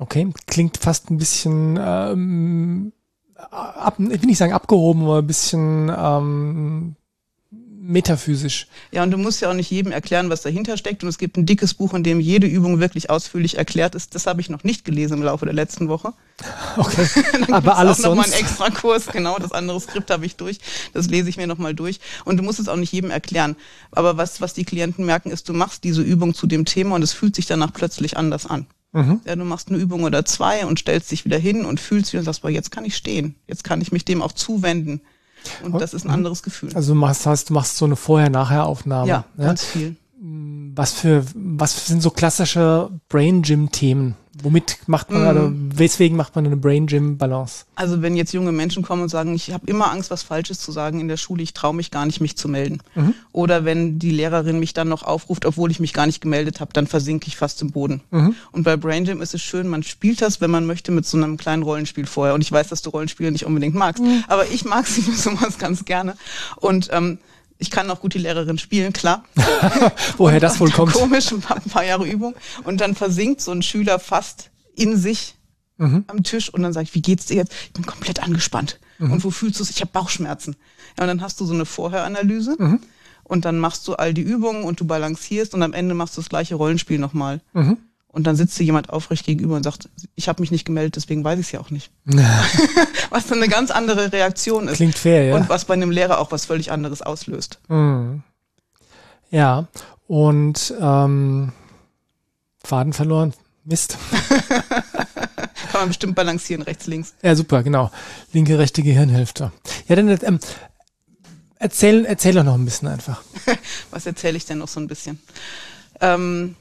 Okay, 0.00 0.28
klingt 0.46 0.76
fast 0.76 1.10
ein 1.10 1.18
bisschen 1.18 1.78
ähm, 1.80 2.92
ab, 3.50 3.96
ich 3.98 4.20
will 4.20 4.26
nicht 4.26 4.38
sagen 4.38 4.52
abgehoben, 4.52 5.04
aber 5.04 5.18
ein 5.18 5.26
bisschen 5.26 5.92
ähm, 5.96 6.96
metaphysisch. 7.88 8.66
Ja, 8.92 9.02
und 9.02 9.10
du 9.10 9.16
musst 9.16 9.40
ja 9.40 9.48
auch 9.48 9.54
nicht 9.54 9.70
jedem 9.70 9.92
erklären, 9.92 10.28
was 10.28 10.42
dahinter 10.42 10.76
steckt. 10.76 11.02
Und 11.02 11.08
es 11.08 11.16
gibt 11.16 11.38
ein 11.38 11.46
dickes 11.46 11.72
Buch, 11.72 11.94
in 11.94 12.02
dem 12.02 12.20
jede 12.20 12.46
Übung 12.46 12.80
wirklich 12.80 13.08
ausführlich 13.08 13.56
erklärt 13.56 13.94
ist. 13.94 14.14
Das 14.14 14.26
habe 14.26 14.42
ich 14.42 14.50
noch 14.50 14.62
nicht 14.62 14.84
gelesen 14.84 15.14
im 15.14 15.22
Laufe 15.22 15.46
der 15.46 15.54
letzten 15.54 15.88
Woche. 15.88 16.12
Okay. 16.76 17.08
Aber 17.50 17.76
alles 17.76 18.04
auch 18.04 18.14
noch 18.14 18.22
sonst. 18.22 18.30
Mal 18.30 18.36
einen 18.36 18.44
extra 18.44 18.70
Kurs, 18.70 19.06
genau. 19.06 19.38
Das 19.38 19.50
andere 19.50 19.80
Skript 19.80 20.10
habe 20.10 20.24
ich 20.26 20.36
durch. 20.36 20.58
Das 20.92 21.08
lese 21.08 21.28
ich 21.28 21.36
mir 21.36 21.48
nochmal 21.48 21.74
durch. 21.74 21.98
Und 22.24 22.36
du 22.36 22.44
musst 22.44 22.60
es 22.60 22.68
auch 22.68 22.76
nicht 22.76 22.92
jedem 22.92 23.10
erklären. 23.10 23.56
Aber 23.90 24.16
was, 24.16 24.40
was 24.40 24.54
die 24.54 24.64
Klienten 24.64 25.04
merken, 25.04 25.30
ist, 25.30 25.48
du 25.48 25.54
machst 25.54 25.82
diese 25.82 26.02
Übung 26.02 26.34
zu 26.34 26.46
dem 26.46 26.64
Thema 26.64 26.94
und 26.94 27.02
es 27.02 27.12
fühlt 27.12 27.34
sich 27.34 27.46
danach 27.46 27.72
plötzlich 27.72 28.16
anders 28.16 28.46
an. 28.46 28.66
Mhm. 28.92 29.20
Ja, 29.26 29.36
du 29.36 29.44
machst 29.44 29.68
eine 29.68 29.78
Übung 29.78 30.04
oder 30.04 30.24
zwei 30.24 30.64
und 30.64 30.78
stellst 30.78 31.10
dich 31.10 31.24
wieder 31.24 31.38
hin 31.38 31.64
und 31.64 31.78
fühlst 31.78 32.12
wieder 32.12 32.20
und 32.20 32.24
sagst, 32.24 32.42
boah, 32.42 32.50
jetzt 32.50 32.70
kann 32.70 32.84
ich 32.84 32.96
stehen. 32.96 33.34
Jetzt 33.46 33.64
kann 33.64 33.80
ich 33.80 33.92
mich 33.92 34.04
dem 34.04 34.22
auch 34.22 34.32
zuwenden. 34.32 35.02
Und 35.62 35.80
das 35.80 35.94
ist 35.94 36.04
ein 36.04 36.08
mhm. 36.08 36.14
anderes 36.14 36.42
Gefühl. 36.42 36.70
Also 36.74 36.94
du 36.94 36.98
machst, 36.98 37.26
heißt, 37.26 37.50
du 37.50 37.54
machst 37.54 37.76
so 37.76 37.84
eine 37.84 37.96
Vorher-Nachher-Aufnahme. 37.96 39.08
Ja, 39.08 39.24
ja, 39.36 39.44
ganz 39.44 39.64
viel. 39.64 39.96
Was 40.20 40.92
für, 40.94 41.24
was 41.34 41.86
sind 41.86 42.02
so 42.02 42.10
klassische 42.10 42.90
Brain 43.08 43.42
Gym 43.42 43.70
Themen? 43.70 44.16
Womit 44.42 44.78
macht 44.86 45.10
man, 45.10 45.24
mm. 45.24 45.26
also 45.26 45.52
weswegen 45.52 46.16
macht 46.16 46.34
man 46.36 46.46
eine 46.46 46.56
Brain 46.56 46.86
Gym 46.86 47.18
Balance? 47.18 47.64
Also 47.74 48.02
wenn 48.02 48.16
jetzt 48.16 48.32
junge 48.32 48.52
Menschen 48.52 48.82
kommen 48.82 49.02
und 49.02 49.08
sagen, 49.08 49.34
ich 49.34 49.52
habe 49.52 49.66
immer 49.66 49.90
Angst, 49.90 50.10
was 50.10 50.22
Falsches 50.22 50.60
zu 50.60 50.72
sagen 50.72 51.00
in 51.00 51.08
der 51.08 51.16
Schule, 51.16 51.42
ich 51.42 51.54
traue 51.54 51.74
mich 51.74 51.90
gar 51.90 52.06
nicht, 52.06 52.20
mich 52.20 52.36
zu 52.36 52.48
melden. 52.48 52.80
Mhm. 52.94 53.14
Oder 53.32 53.64
wenn 53.64 53.98
die 53.98 54.10
Lehrerin 54.10 54.58
mich 54.60 54.74
dann 54.74 54.88
noch 54.88 55.02
aufruft, 55.02 55.44
obwohl 55.44 55.70
ich 55.70 55.80
mich 55.80 55.92
gar 55.92 56.06
nicht 56.06 56.20
gemeldet 56.20 56.60
habe, 56.60 56.72
dann 56.72 56.86
versinke 56.86 57.28
ich 57.28 57.36
fast 57.36 57.62
im 57.62 57.72
Boden. 57.72 58.00
Mhm. 58.10 58.34
Und 58.52 58.62
bei 58.62 58.76
Brain 58.76 59.04
Gym 59.04 59.22
ist 59.22 59.34
es 59.34 59.42
schön, 59.42 59.68
man 59.68 59.82
spielt 59.82 60.22
das, 60.22 60.40
wenn 60.40 60.50
man 60.50 60.66
möchte, 60.66 60.92
mit 60.92 61.06
so 61.06 61.16
einem 61.16 61.36
kleinen 61.36 61.62
Rollenspiel 61.62 62.06
vorher. 62.06 62.34
Und 62.34 62.42
ich 62.42 62.52
weiß, 62.52 62.68
dass 62.68 62.82
du 62.82 62.90
Rollenspiele 62.90 63.32
nicht 63.32 63.46
unbedingt 63.46 63.74
magst, 63.74 64.02
mhm. 64.02 64.24
aber 64.28 64.46
ich 64.46 64.64
mag 64.64 64.86
sie 64.86 65.02
für 65.02 65.16
sowas 65.16 65.58
ganz 65.58 65.84
gerne. 65.84 66.16
Und 66.56 66.88
ähm, 66.92 67.18
ich 67.58 67.70
kann 67.70 67.90
auch 67.90 68.00
gut 68.00 68.14
die 68.14 68.18
Lehrerin 68.18 68.58
spielen, 68.58 68.92
klar. 68.92 69.24
Woher 70.16 70.40
das 70.40 70.60
wohl 70.60 70.70
kommt. 70.70 70.92
Komisch, 70.92 71.32
ein 71.32 71.40
paar, 71.40 71.84
Jahre 71.84 72.06
Übung. 72.06 72.34
Und 72.64 72.80
dann 72.80 72.94
versinkt 72.94 73.40
so 73.40 73.52
ein 73.52 73.62
Schüler 73.62 73.98
fast 73.98 74.50
in 74.76 74.96
sich 74.96 75.34
mhm. 75.76 76.04
am 76.06 76.22
Tisch 76.22 76.52
und 76.52 76.62
dann 76.62 76.72
sage 76.72 76.84
ich, 76.84 76.94
wie 76.94 77.02
geht's 77.02 77.26
dir 77.26 77.36
jetzt? 77.36 77.52
Ich 77.66 77.72
bin 77.72 77.84
komplett 77.84 78.22
angespannt. 78.22 78.78
Mhm. 78.98 79.12
Und 79.12 79.24
wo 79.24 79.30
fühlst 79.30 79.58
du 79.58 79.64
es? 79.64 79.70
Ich 79.70 79.80
habe 79.80 79.90
Bauchschmerzen. 79.92 80.56
Ja, 80.96 81.04
und 81.04 81.08
dann 81.08 81.20
hast 81.20 81.40
du 81.40 81.46
so 81.46 81.54
eine 81.54 81.64
Vorheranalyse 81.64 82.56
mhm. 82.58 82.80
und 83.24 83.44
dann 83.44 83.58
machst 83.58 83.88
du 83.88 83.94
all 83.94 84.14
die 84.14 84.22
Übungen 84.22 84.62
und 84.62 84.80
du 84.80 84.86
balancierst 84.86 85.52
und 85.54 85.62
am 85.62 85.72
Ende 85.72 85.94
machst 85.94 86.16
du 86.16 86.20
das 86.20 86.28
gleiche 86.28 86.54
Rollenspiel 86.54 86.98
nochmal. 86.98 87.40
Mhm. 87.54 87.78
Und 88.10 88.26
dann 88.26 88.36
sitzt 88.36 88.58
dir 88.58 88.64
jemand 88.64 88.90
aufrecht 88.90 89.26
gegenüber 89.26 89.56
und 89.56 89.62
sagt, 89.62 89.88
ich 90.14 90.28
habe 90.28 90.40
mich 90.40 90.50
nicht 90.50 90.64
gemeldet, 90.64 90.96
deswegen 90.96 91.22
weiß 91.22 91.38
ich 91.38 91.46
es 91.46 91.52
ja 91.52 91.60
auch 91.60 91.70
nicht. 91.70 91.90
was 93.10 93.26
dann 93.26 93.38
eine 93.38 93.48
ganz 93.48 93.70
andere 93.70 94.12
Reaktion 94.12 94.66
ist. 94.66 94.76
Klingt 94.76 94.96
fair, 94.96 95.24
ja. 95.24 95.36
Und 95.36 95.48
was 95.48 95.66
bei 95.66 95.74
einem 95.74 95.90
Lehrer 95.90 96.18
auch 96.18 96.32
was 96.32 96.46
völlig 96.46 96.72
anderes 96.72 97.02
auslöst. 97.02 97.60
Mhm. 97.68 98.22
Ja, 99.30 99.68
und 100.06 100.74
ähm, 100.80 101.52
Faden 102.64 102.92
verloren. 102.92 103.34
Mist. 103.64 103.98
Kann 105.70 105.80
man 105.82 105.88
bestimmt 105.88 106.14
balancieren, 106.14 106.62
rechts, 106.62 106.86
links. 106.86 107.14
Ja, 107.22 107.36
super, 107.36 107.62
genau. 107.62 107.90
Linke, 108.32 108.58
rechte 108.58 108.82
Gehirnhälfte. 108.82 109.52
Ja, 109.86 109.96
dann 109.96 110.08
ähm, 110.22 110.40
erzähl, 111.58 112.06
erzähl 112.06 112.34
doch 112.34 112.44
noch 112.44 112.54
ein 112.54 112.64
bisschen 112.64 112.88
einfach. 112.88 113.22
was 113.90 114.06
erzähle 114.06 114.38
ich 114.38 114.46
denn 114.46 114.56
noch 114.56 114.68
so 114.68 114.80
ein 114.80 114.88
bisschen? 114.88 115.20
Ähm, 116.00 116.56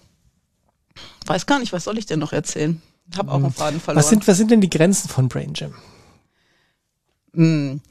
Weiß 1.27 1.45
gar 1.45 1.59
nicht, 1.59 1.73
was 1.73 1.83
soll 1.83 1.97
ich 1.97 2.05
denn 2.05 2.19
noch 2.19 2.33
erzählen? 2.33 2.81
Habe 3.15 3.31
auch 3.31 3.35
einen 3.35 3.51
Faden 3.51 3.79
verloren. 3.79 4.03
Was 4.03 4.09
sind, 4.09 4.27
was 4.27 4.37
sind 4.37 4.51
denn 4.51 4.61
die 4.61 4.69
Grenzen 4.69 5.09
von 5.09 5.27
Brain 5.27 5.53
Gym? 5.53 5.73
Mm. 7.33 7.81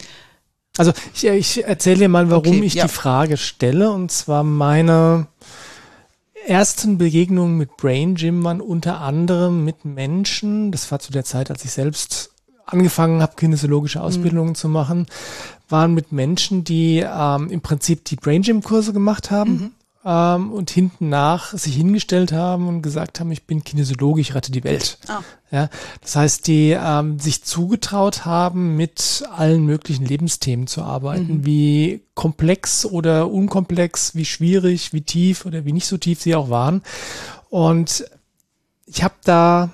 Also 0.78 0.93
ich, 1.14 1.26
ich 1.26 1.64
erzähle 1.64 2.00
dir 2.00 2.09
mal, 2.09 2.31
warum 2.31 2.59
okay, 2.59 2.64
ich 2.64 2.75
ja. 2.75 2.87
die 2.87 2.93
Frage 2.93 3.37
stelle. 3.37 3.90
Und 3.90 4.11
zwar 4.11 4.45
meine 4.45 5.26
ersten 6.47 6.99
Begegnungen 6.99 7.57
mit 7.57 7.76
Brain 7.76 8.14
Gym 8.14 8.45
waren 8.45 8.61
unter 8.61 9.00
anderem 9.00 9.64
mit 9.64 9.85
Menschen, 9.85 10.71
das 10.73 10.90
war 10.90 10.99
zu 10.99 11.12
der 11.12 11.25
Zeit, 11.25 11.50
als 11.50 11.64
ich 11.64 11.73
selbst 11.73 12.31
angefangen 12.66 13.23
habe, 13.23 13.37
kinesiologische 13.37 14.02
Ausbildungen 14.02 14.50
mhm. 14.50 14.57
zu 14.57 14.69
machen, 14.69 15.07
waren 15.69 15.95
mit 15.95 16.12
Menschen, 16.12 16.64
die 16.64 16.99
ähm, 16.99 17.49
im 17.50 17.61
Prinzip 17.62 18.05
die 18.05 18.16
Brain 18.16 18.43
Gym 18.43 18.62
Kurse 18.62 18.93
gemacht 18.93 19.31
haben. 19.31 19.52
Mhm 19.52 19.71
ähm, 20.07 20.53
und 20.53 20.71
hinten 20.71 21.09
nach 21.09 21.53
sich 21.53 21.75
hingestellt 21.75 22.33
haben 22.33 22.69
und 22.69 22.81
gesagt 22.81 23.19
haben, 23.19 23.33
ich 23.33 23.45
bin 23.45 23.65
Kinesiologe, 23.65 24.21
ich 24.21 24.35
rette 24.37 24.53
die 24.53 24.63
Welt. 24.63 24.99
Oh. 25.09 25.23
Ja, 25.51 25.69
das 26.01 26.15
heißt, 26.15 26.47
die 26.47 26.71
ähm, 26.71 27.19
sich 27.19 27.43
zugetraut 27.43 28.25
haben, 28.25 28.77
mit 28.77 29.25
allen 29.35 29.67
möglichen 29.67 30.05
Lebensthemen 30.05 30.69
zu 30.69 30.83
arbeiten, 30.83 31.39
mhm. 31.39 31.47
wie 31.47 32.03
komplex 32.15 32.87
oder 32.87 33.31
unkomplex, 33.31 34.15
wie 34.15 34.25
schwierig, 34.25 34.93
wie 34.93 35.03
tief 35.03 35.45
oder 35.45 35.65
wie 35.65 35.73
nicht 35.73 35.87
so 35.87 35.99
tief 35.99 36.23
sie 36.23 36.37
auch 36.37 36.51
waren. 36.51 36.83
Und 37.51 38.09
ich 38.87 39.03
habe 39.03 39.15
da 39.25 39.71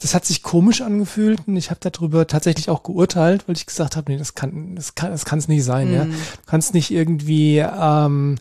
das 0.00 0.14
hat 0.14 0.26
sich 0.26 0.42
komisch 0.42 0.82
angefühlt 0.82 1.40
und 1.46 1.56
ich 1.56 1.70
habe 1.70 1.80
darüber 1.80 2.26
tatsächlich 2.26 2.68
auch 2.68 2.82
geurteilt, 2.82 3.48
weil 3.48 3.56
ich 3.56 3.66
gesagt 3.66 3.96
habe, 3.96 4.12
nee, 4.12 4.18
das 4.18 4.34
kann, 4.34 4.76
das 4.76 4.94
kann, 4.94 5.10
das 5.10 5.24
kann 5.24 5.38
es 5.38 5.48
nicht 5.48 5.64
sein, 5.64 5.90
mm. 5.90 5.94
ja. 5.94 6.04
Mhm. 6.04 6.12
Du 6.12 6.46
kannst 6.50 6.74
nicht 6.74 6.90
irgendwie 6.90 7.58
ähm, 7.58 8.36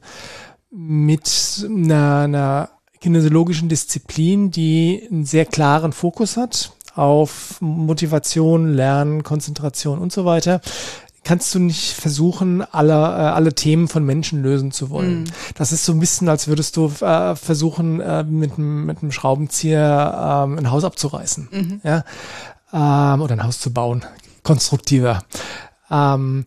mit 0.69 1.65
einer, 1.65 2.19
einer 2.21 2.69
kinesiologischen 2.99 3.69
Disziplin, 3.69 4.51
die 4.51 5.07
einen 5.09 5.25
sehr 5.25 5.45
klaren 5.45 5.93
Fokus 5.93 6.35
hat 6.35 6.73
auf 6.95 7.59
Motivation, 7.61 8.73
Lernen, 8.73 9.23
Konzentration 9.23 9.99
und 9.99 10.11
so 10.11 10.25
weiter, 10.25 10.61
kannst 11.25 11.53
du 11.53 11.59
nicht 11.59 11.93
versuchen, 11.93 12.61
alle, 12.61 12.93
äh, 12.93 12.95
alle 12.95 13.53
Themen 13.53 13.89
von 13.89 14.05
Menschen 14.05 14.41
lösen 14.41 14.71
zu 14.71 14.89
wollen. 14.89 15.23
Mm. 15.23 15.31
Das 15.55 15.73
ist 15.73 15.83
so 15.83 15.91
ein 15.91 15.99
bisschen, 15.99 16.29
als 16.29 16.47
würdest 16.47 16.77
du 16.77 16.85
äh, 17.01 17.35
versuchen, 17.35 17.99
äh, 17.99 18.23
mit, 18.23 18.57
mit 18.57 19.01
einem 19.01 19.11
Schraubenzieher 19.11 20.45
ähm, 20.45 20.57
ein 20.59 20.71
Haus 20.71 20.85
abzureißen. 20.85 21.49
Mhm. 21.51 21.81
Ja? 21.83 22.05
Ähm, 22.71 23.21
oder 23.21 23.33
ein 23.33 23.43
Haus 23.43 23.59
zu 23.59 23.73
bauen. 23.73 24.05
Konstruktiver. 24.43 25.23
Ähm, 25.89 26.45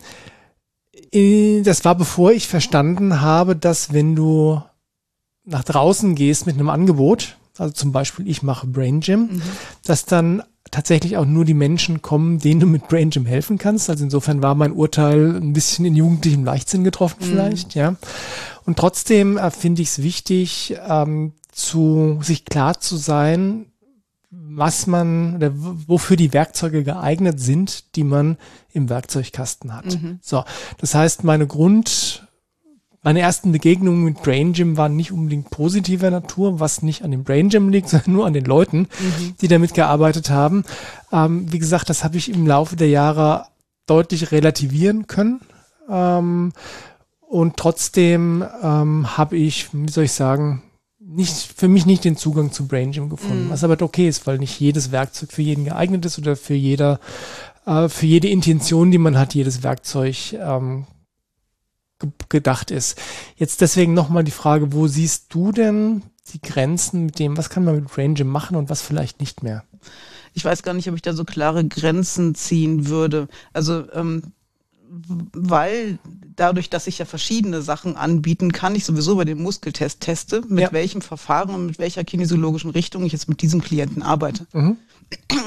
das 1.12 1.84
war 1.84 1.94
bevor 1.94 2.32
ich 2.32 2.46
verstanden 2.46 3.20
habe, 3.20 3.56
dass 3.56 3.92
wenn 3.92 4.14
du 4.14 4.62
nach 5.44 5.64
draußen 5.64 6.14
gehst 6.14 6.46
mit 6.46 6.54
einem 6.54 6.68
Angebot, 6.68 7.36
also 7.56 7.72
zum 7.72 7.92
Beispiel 7.92 8.28
ich 8.28 8.42
mache 8.42 8.66
Brain 8.66 9.00
Gym, 9.00 9.20
mhm. 9.20 9.42
dass 9.84 10.04
dann 10.04 10.42
tatsächlich 10.70 11.16
auch 11.16 11.24
nur 11.24 11.44
die 11.44 11.54
Menschen 11.54 12.02
kommen, 12.02 12.38
denen 12.38 12.60
du 12.60 12.66
mit 12.66 12.88
Brain 12.88 13.10
Gym 13.10 13.26
helfen 13.26 13.58
kannst. 13.58 13.90
Also 13.90 14.04
insofern 14.04 14.42
war 14.42 14.54
mein 14.54 14.72
Urteil 14.72 15.36
ein 15.36 15.52
bisschen 15.52 15.84
in 15.84 15.96
jugendlichem 15.96 16.44
Leichtsinn 16.44 16.84
getroffen 16.84 17.18
mhm. 17.20 17.24
vielleicht, 17.24 17.74
ja. 17.74 17.96
Und 18.64 18.78
trotzdem 18.78 19.38
äh, 19.38 19.50
finde 19.50 19.82
ich 19.82 19.88
es 19.88 20.02
wichtig, 20.02 20.76
ähm, 20.86 21.32
zu 21.50 22.18
sich 22.22 22.44
klar 22.44 22.80
zu 22.80 22.96
sein, 22.96 23.66
was 24.30 24.86
man 24.86 25.36
oder 25.36 25.50
wofür 25.54 26.16
die 26.16 26.32
Werkzeuge 26.32 26.84
geeignet 26.84 27.40
sind, 27.40 27.96
die 27.96 28.04
man 28.04 28.36
im 28.72 28.88
Werkzeugkasten 28.88 29.74
hat. 29.74 29.86
Mhm. 29.86 30.18
So, 30.22 30.44
das 30.78 30.94
heißt, 30.94 31.24
meine 31.24 31.46
Grund 31.46 32.27
meine 33.02 33.20
ersten 33.20 33.52
Begegnungen 33.52 34.04
mit 34.04 34.22
Brain 34.22 34.52
Gym 34.52 34.76
waren 34.76 34.96
nicht 34.96 35.12
unbedingt 35.12 35.50
positiver 35.50 36.10
Natur, 36.10 36.60
was 36.60 36.82
nicht 36.82 37.02
an 37.02 37.10
dem 37.10 37.24
Brain 37.24 37.48
Gym 37.48 37.68
liegt, 37.68 37.88
sondern 37.90 38.12
nur 38.12 38.26
an 38.26 38.32
den 38.32 38.44
Leuten, 38.44 38.80
mhm. 38.80 39.34
die 39.40 39.48
damit 39.48 39.74
gearbeitet 39.74 40.30
haben. 40.30 40.64
Ähm, 41.12 41.50
wie 41.52 41.58
gesagt, 41.58 41.88
das 41.90 42.04
habe 42.04 42.16
ich 42.16 42.30
im 42.30 42.46
Laufe 42.46 42.76
der 42.76 42.88
Jahre 42.88 43.46
deutlich 43.86 44.32
relativieren 44.32 45.06
können. 45.06 45.40
Ähm, 45.88 46.52
und 47.20 47.56
trotzdem 47.56 48.44
ähm, 48.62 49.16
habe 49.16 49.36
ich, 49.36 49.68
wie 49.72 49.90
soll 49.90 50.04
ich 50.04 50.12
sagen, 50.12 50.62
nicht, 50.98 51.34
für 51.56 51.68
mich 51.68 51.86
nicht 51.86 52.04
den 52.04 52.16
Zugang 52.16 52.52
zu 52.52 52.66
Brain 52.66 52.92
Gym 52.92 53.08
gefunden. 53.08 53.46
Mhm. 53.46 53.50
Was 53.50 53.64
aber 53.64 53.80
okay 53.82 54.08
ist, 54.08 54.26
weil 54.26 54.38
nicht 54.38 54.60
jedes 54.60 54.92
Werkzeug 54.92 55.32
für 55.32 55.42
jeden 55.42 55.64
geeignet 55.64 56.04
ist 56.04 56.18
oder 56.18 56.36
für 56.36 56.54
jeder, 56.54 57.00
äh, 57.66 57.88
für 57.88 58.06
jede 58.06 58.28
Intention, 58.28 58.90
die 58.90 58.98
man 58.98 59.18
hat, 59.18 59.34
jedes 59.34 59.62
Werkzeug 59.62 60.34
ähm, 60.34 60.86
gedacht 62.28 62.70
ist. 62.70 63.00
Jetzt 63.36 63.60
deswegen 63.60 63.94
nochmal 63.94 64.24
die 64.24 64.30
Frage, 64.30 64.72
wo 64.72 64.86
siehst 64.86 65.26
du 65.30 65.52
denn 65.52 66.02
die 66.32 66.40
Grenzen 66.40 67.06
mit 67.06 67.18
dem, 67.18 67.36
was 67.36 67.50
kann 67.50 67.64
man 67.64 67.76
mit 67.76 67.98
Range 67.98 68.24
machen 68.24 68.56
und 68.56 68.70
was 68.70 68.82
vielleicht 68.82 69.20
nicht 69.20 69.42
mehr? 69.42 69.64
Ich 70.34 70.44
weiß 70.44 70.62
gar 70.62 70.74
nicht, 70.74 70.88
ob 70.88 70.94
ich 70.94 71.02
da 71.02 71.14
so 71.14 71.24
klare 71.24 71.66
Grenzen 71.66 72.34
ziehen 72.34 72.88
würde. 72.88 73.28
Also 73.52 73.90
ähm, 73.92 74.22
weil 74.90 75.98
dadurch, 76.36 76.70
dass 76.70 76.86
ich 76.86 76.98
ja 76.98 77.04
verschiedene 77.04 77.62
Sachen 77.62 77.96
anbieten 77.96 78.52
kann, 78.52 78.74
ich 78.74 78.84
sowieso 78.84 79.16
bei 79.16 79.24
dem 79.24 79.42
Muskeltest 79.42 80.00
teste, 80.00 80.42
mit 80.48 80.60
ja. 80.60 80.72
welchem 80.72 81.02
Verfahren 81.02 81.54
und 81.54 81.66
mit 81.66 81.78
welcher 81.78 82.04
kinesiologischen 82.04 82.70
Richtung 82.70 83.04
ich 83.04 83.12
jetzt 83.12 83.28
mit 83.28 83.42
diesem 83.42 83.60
Klienten 83.60 84.02
arbeite. 84.02 84.46
Mhm. 84.52 84.76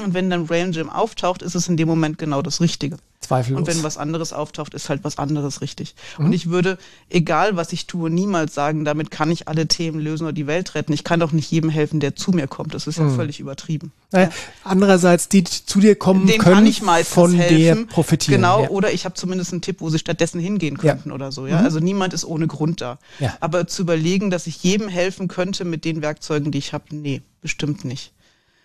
Und 0.04 0.14
wenn 0.14 0.30
dann 0.30 0.46
Rail 0.46 0.70
Gym 0.72 0.90
auftaucht, 0.90 1.42
ist 1.42 1.54
es 1.54 1.68
in 1.68 1.76
dem 1.76 1.88
Moment 1.88 2.18
genau 2.18 2.42
das 2.42 2.60
Richtige. 2.60 2.96
Zweifellos. 3.32 3.60
Und 3.60 3.66
wenn 3.66 3.82
was 3.82 3.96
anderes 3.96 4.32
auftaucht, 4.32 4.74
ist 4.74 4.88
halt 4.88 5.04
was 5.04 5.18
anderes 5.18 5.60
richtig. 5.60 5.94
Mhm. 6.18 6.26
Und 6.26 6.32
ich 6.32 6.50
würde, 6.50 6.78
egal 7.08 7.56
was 7.56 7.72
ich 7.72 7.86
tue, 7.86 8.10
niemals 8.10 8.54
sagen, 8.54 8.84
damit 8.84 9.10
kann 9.10 9.30
ich 9.30 9.48
alle 9.48 9.66
Themen 9.66 10.00
lösen 10.00 10.24
oder 10.24 10.32
die 10.32 10.46
Welt 10.46 10.74
retten. 10.74 10.92
Ich 10.92 11.04
kann 11.04 11.20
doch 11.20 11.32
nicht 11.32 11.50
jedem 11.50 11.70
helfen, 11.70 12.00
der 12.00 12.14
zu 12.14 12.32
mir 12.32 12.46
kommt. 12.46 12.74
Das 12.74 12.86
ist 12.86 12.98
ja 12.98 13.04
mhm. 13.04 13.16
völlig 13.16 13.40
übertrieben. 13.40 13.92
Naja, 14.10 14.28
andererseits, 14.64 15.28
die, 15.28 15.42
die 15.42 15.64
zu 15.64 15.80
dir 15.80 15.96
kommen 15.96 16.26
Den 16.26 16.38
können, 16.38 16.56
kann 16.56 16.66
ich 16.66 16.82
meistens 16.82 17.14
von 17.14 17.32
helfen. 17.32 17.56
dir 17.56 17.86
profitieren. 17.86 18.42
Genau, 18.42 18.64
ja. 18.64 18.68
oder 18.68 18.92
ich 18.92 19.04
habe 19.04 19.14
zumindest 19.14 19.52
einen 19.52 19.62
Tipp, 19.62 19.80
wo 19.80 19.88
sie 19.88 19.98
stattdessen 19.98 20.38
hingehen 20.40 20.76
könnten 20.76 21.08
ja. 21.08 21.14
oder 21.14 21.32
so. 21.32 21.46
Ja? 21.46 21.60
Mhm. 21.60 21.64
Also 21.64 21.80
niemand 21.80 22.12
ist 22.12 22.24
ohne 22.24 22.46
Grund 22.46 22.80
da. 22.80 22.98
Ja. 23.18 23.34
Aber 23.40 23.66
zu 23.66 23.82
überlegen, 23.82 24.30
dass 24.30 24.46
ich 24.46 24.62
jedem 24.62 24.88
helfen 24.88 25.28
könnte 25.28 25.64
mit 25.64 25.84
den 25.84 26.02
Werkzeugen, 26.02 26.52
die 26.52 26.58
ich 26.58 26.72
habe, 26.72 26.84
nee, 26.90 27.22
bestimmt 27.40 27.84
nicht. 27.84 28.12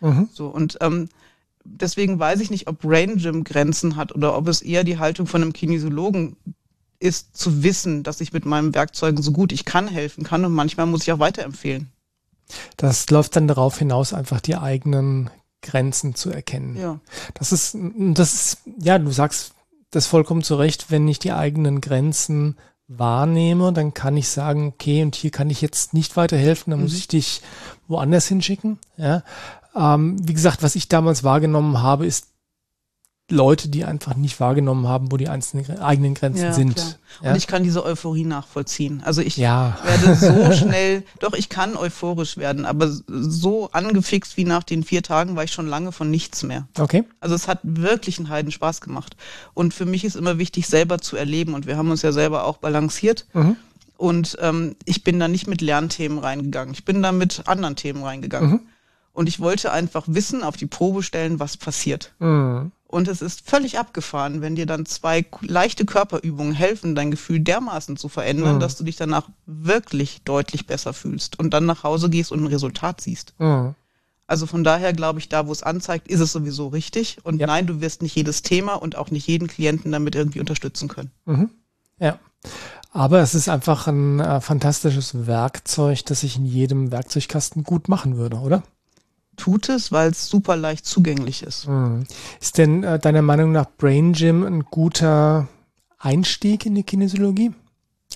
Mhm. 0.01 0.29
So, 0.33 0.47
und 0.47 0.77
ähm, 0.81 1.09
deswegen 1.67 2.19
weiß 2.19 2.39
ich 2.39 2.49
nicht, 2.49 2.67
ob 2.67 2.79
Brain 2.79 3.17
Gym 3.17 3.43
Grenzen 3.43 3.95
hat 3.95 4.13
oder 4.13 4.37
ob 4.37 4.47
es 4.47 4.61
eher 4.61 4.83
die 4.83 4.97
Haltung 4.97 5.27
von 5.27 5.41
einem 5.41 5.53
Kinesiologen 5.53 6.35
ist, 6.99 7.37
zu 7.37 7.63
wissen, 7.63 8.03
dass 8.03 8.21
ich 8.21 8.33
mit 8.33 8.45
meinen 8.45 8.73
Werkzeugen 8.73 9.21
so 9.21 9.31
gut 9.31 9.51
ich 9.51 9.65
kann 9.65 9.87
helfen 9.87 10.23
kann 10.23 10.43
und 10.45 10.53
manchmal 10.53 10.87
muss 10.87 11.03
ich 11.03 11.11
auch 11.11 11.19
weiterempfehlen. 11.19 11.91
Das 12.77 13.09
läuft 13.09 13.35
dann 13.35 13.47
darauf 13.47 13.77
hinaus, 13.77 14.13
einfach 14.13 14.41
die 14.41 14.55
eigenen 14.55 15.29
Grenzen 15.61 16.15
zu 16.15 16.29
erkennen. 16.29 16.77
Ja. 16.77 16.99
Das 17.33 17.51
ist, 17.51 17.77
das 17.97 18.33
ist, 18.33 18.57
ja, 18.79 18.97
du 18.97 19.11
sagst 19.11 19.53
das 19.91 20.07
vollkommen 20.07 20.43
zu 20.43 20.55
Recht, 20.55 20.91
wenn 20.91 21.07
ich 21.07 21.19
die 21.19 21.33
eigenen 21.33 21.81
Grenzen 21.81 22.57
wahrnehme, 22.87 23.73
dann 23.73 23.93
kann 23.93 24.15
ich 24.15 24.29
sagen, 24.29 24.67
okay, 24.67 25.03
und 25.03 25.15
hier 25.15 25.31
kann 25.31 25.49
ich 25.49 25.61
jetzt 25.61 25.93
nicht 25.93 26.15
weiterhelfen, 26.15 26.71
dann 26.71 26.81
muss 26.81 26.91
mhm. 26.91 26.97
ich 26.97 27.07
dich 27.07 27.41
woanders 27.87 28.27
hinschicken. 28.27 28.79
Ja. 28.95 29.23
Ähm, 29.77 30.17
wie 30.27 30.33
gesagt, 30.33 30.63
was 30.63 30.75
ich 30.75 30.89
damals 30.89 31.23
wahrgenommen 31.23 31.81
habe, 31.81 32.05
ist 32.05 32.27
Leute, 33.29 33.67
die 33.67 33.83
einfach 33.83 34.15
nicht 34.15 34.39
wahrgenommen 34.39 34.87
haben, 34.87 35.11
wo 35.11 35.17
die 35.17 35.27
einzelnen 35.27 35.79
eigenen 35.79 36.13
Grenzen 36.13 36.45
ja, 36.45 36.53
sind. 36.53 36.97
Ja? 37.21 37.31
Und 37.31 37.37
ich 37.37 37.45
kann 37.45 37.61
diese 37.61 37.83
Euphorie 37.83 38.23
nachvollziehen. 38.23 39.01
Also 39.03 39.21
ich 39.21 39.35
ja. 39.35 39.77
werde 39.83 40.15
so 40.15 40.51
schnell, 40.65 41.03
doch 41.19 41.33
ich 41.33 41.49
kann 41.49 41.75
euphorisch 41.75 42.37
werden, 42.37 42.65
aber 42.65 42.89
so 43.07 43.69
angefixt 43.71 44.37
wie 44.37 44.45
nach 44.45 44.63
den 44.63 44.83
vier 44.83 45.03
Tagen 45.03 45.35
war 45.35 45.43
ich 45.43 45.51
schon 45.51 45.67
lange 45.67 45.91
von 45.91 46.09
nichts 46.09 46.43
mehr. 46.43 46.69
Okay. 46.79 47.03
Also 47.19 47.35
es 47.35 47.49
hat 47.49 47.59
wirklich 47.63 48.17
einen 48.17 48.29
Heiden 48.29 48.51
Spaß 48.51 48.79
gemacht. 48.79 49.17
Und 49.53 49.73
für 49.73 49.85
mich 49.85 50.05
ist 50.05 50.15
immer 50.15 50.37
wichtig, 50.37 50.67
selber 50.67 50.99
zu 50.99 51.17
erleben. 51.17 51.53
Und 51.53 51.67
wir 51.67 51.75
haben 51.75 51.91
uns 51.91 52.03
ja 52.03 52.13
selber 52.13 52.45
auch 52.45 52.57
balanciert. 52.57 53.27
Mhm. 53.33 53.57
Und 53.97 54.37
ähm, 54.39 54.77
ich 54.85 55.03
bin 55.03 55.19
da 55.19 55.27
nicht 55.27 55.47
mit 55.47 55.59
Lernthemen 55.59 56.19
reingegangen. 56.19 56.73
Ich 56.73 56.85
bin 56.85 57.01
da 57.01 57.11
mit 57.11 57.43
anderen 57.45 57.75
Themen 57.75 58.03
reingegangen. 58.03 58.49
Mhm. 58.51 58.59
Und 59.17 59.27
ich 59.27 59.39
wollte 59.39 59.71
einfach 59.71 60.03
wissen, 60.05 60.43
auf 60.43 60.57
die 60.57 60.67
Probe 60.67 61.01
stellen, 61.01 61.39
was 61.39 61.57
passiert. 61.57 62.13
Mhm. 62.19 62.71
Und 62.85 63.07
es 63.07 63.23
ist 63.23 63.49
völlig 63.49 63.79
abgefahren, 63.79 64.41
wenn 64.41 64.55
dir 64.55 64.67
dann 64.67 64.85
zwei 64.85 65.25
leichte 65.41 65.85
Körperübungen 65.85 66.53
helfen, 66.53 66.93
dein 66.93 67.09
Gefühl 67.09 67.39
dermaßen 67.39 67.97
zu 67.97 68.09
verändern, 68.09 68.57
mhm. 68.57 68.59
dass 68.59 68.77
du 68.77 68.83
dich 68.83 68.95
danach 68.95 69.27
wirklich 69.47 70.21
deutlich 70.21 70.67
besser 70.67 70.93
fühlst 70.93 71.39
und 71.39 71.51
dann 71.55 71.65
nach 71.65 71.81
Hause 71.81 72.11
gehst 72.11 72.31
und 72.31 72.43
ein 72.43 72.45
Resultat 72.45 73.01
siehst. 73.01 73.33
Mhm. 73.39 73.73
Also 74.27 74.45
von 74.45 74.63
daher 74.63 74.93
glaube 74.93 75.17
ich, 75.17 75.29
da 75.29 75.47
wo 75.47 75.51
es 75.51 75.63
anzeigt, 75.63 76.07
ist 76.09 76.19
es 76.19 76.31
sowieso 76.31 76.67
richtig. 76.67 77.17
Und 77.23 77.39
ja. 77.39 77.47
nein, 77.47 77.65
du 77.65 77.81
wirst 77.81 78.03
nicht 78.03 78.15
jedes 78.15 78.43
Thema 78.43 78.75
und 78.75 78.97
auch 78.97 79.09
nicht 79.09 79.25
jeden 79.25 79.47
Klienten 79.47 79.91
damit 79.91 80.13
irgendwie 80.13 80.41
unterstützen 80.41 80.89
können. 80.89 81.09
Mhm. 81.25 81.49
Ja. 81.99 82.19
Aber 82.91 83.21
es 83.21 83.33
ist 83.33 83.49
einfach 83.49 83.87
ein 83.87 84.19
äh, 84.19 84.41
fantastisches 84.41 85.25
Werkzeug, 85.25 86.05
das 86.05 86.21
ich 86.21 86.37
in 86.37 86.45
jedem 86.45 86.91
Werkzeugkasten 86.91 87.63
gut 87.63 87.89
machen 87.89 88.17
würde, 88.17 88.37
oder? 88.37 88.61
Tut 89.47 89.69
es, 89.69 89.93
weil 89.93 90.11
es 90.11 90.27
super 90.27 90.57
leicht 90.57 90.85
zugänglich 90.85 91.41
ist. 91.41 91.69
Mhm. 91.69 92.05
Ist 92.41 92.57
denn 92.57 92.83
äh, 92.83 92.99
deiner 92.99 93.21
Meinung 93.21 93.53
nach 93.53 93.65
Brain 93.77 94.11
Gym 94.11 94.43
ein 94.43 94.65
guter 94.65 95.47
Einstieg 95.99 96.65
in 96.65 96.75
die 96.75 96.83
Kinesiologie? 96.83 97.53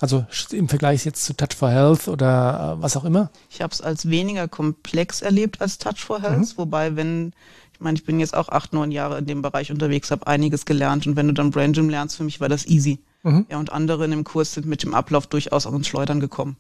Also 0.02 0.26
im 0.52 0.68
Vergleich 0.68 1.06
jetzt 1.06 1.24
zu 1.24 1.34
Touch 1.34 1.56
for 1.56 1.70
Health 1.70 2.10
oder 2.10 2.76
äh, 2.78 2.82
was 2.82 2.98
auch 2.98 3.06
immer? 3.06 3.32
Ich 3.50 3.62
habe 3.62 3.72
es 3.72 3.80
als 3.80 4.10
weniger 4.10 4.50
komplex 4.50 5.22
erlebt 5.22 5.62
als 5.62 5.78
Touch 5.78 6.00
for 6.00 6.22
Health, 6.22 6.40
mhm. 6.40 6.58
wobei 6.58 6.98
wenn 6.98 7.32
ich 7.72 7.80
meine, 7.80 7.98
ich 7.98 8.04
bin 8.04 8.20
jetzt 8.20 8.36
auch 8.36 8.50
acht, 8.50 8.74
neun 8.74 8.92
Jahre 8.92 9.18
in 9.18 9.26
dem 9.26 9.42
Bereich 9.42 9.72
unterwegs, 9.72 10.12
habe 10.12 10.28
einiges 10.28 10.66
gelernt 10.66 11.08
und 11.08 11.16
wenn 11.16 11.28
du 11.28 11.34
dann 11.34 11.52
Brain 11.52 11.72
Gym 11.72 11.90
lernst, 11.90 12.18
für 12.18 12.26
mich 12.26 12.42
war 12.42 12.50
das 12.50 12.68
easy. 12.68 13.00
Mhm. 13.24 13.46
Ja, 13.50 13.58
und 13.58 13.72
andere 13.72 14.04
in 14.04 14.12
dem 14.12 14.26
Kurs 14.26 14.54
sind 14.54 14.66
mit 14.66 14.84
dem 14.84 14.94
Ablauf 14.94 15.28
durchaus 15.28 15.66
auch 15.66 15.74
ins 15.74 15.88
Schleudern 15.88 16.20
gekommen. 16.20 16.58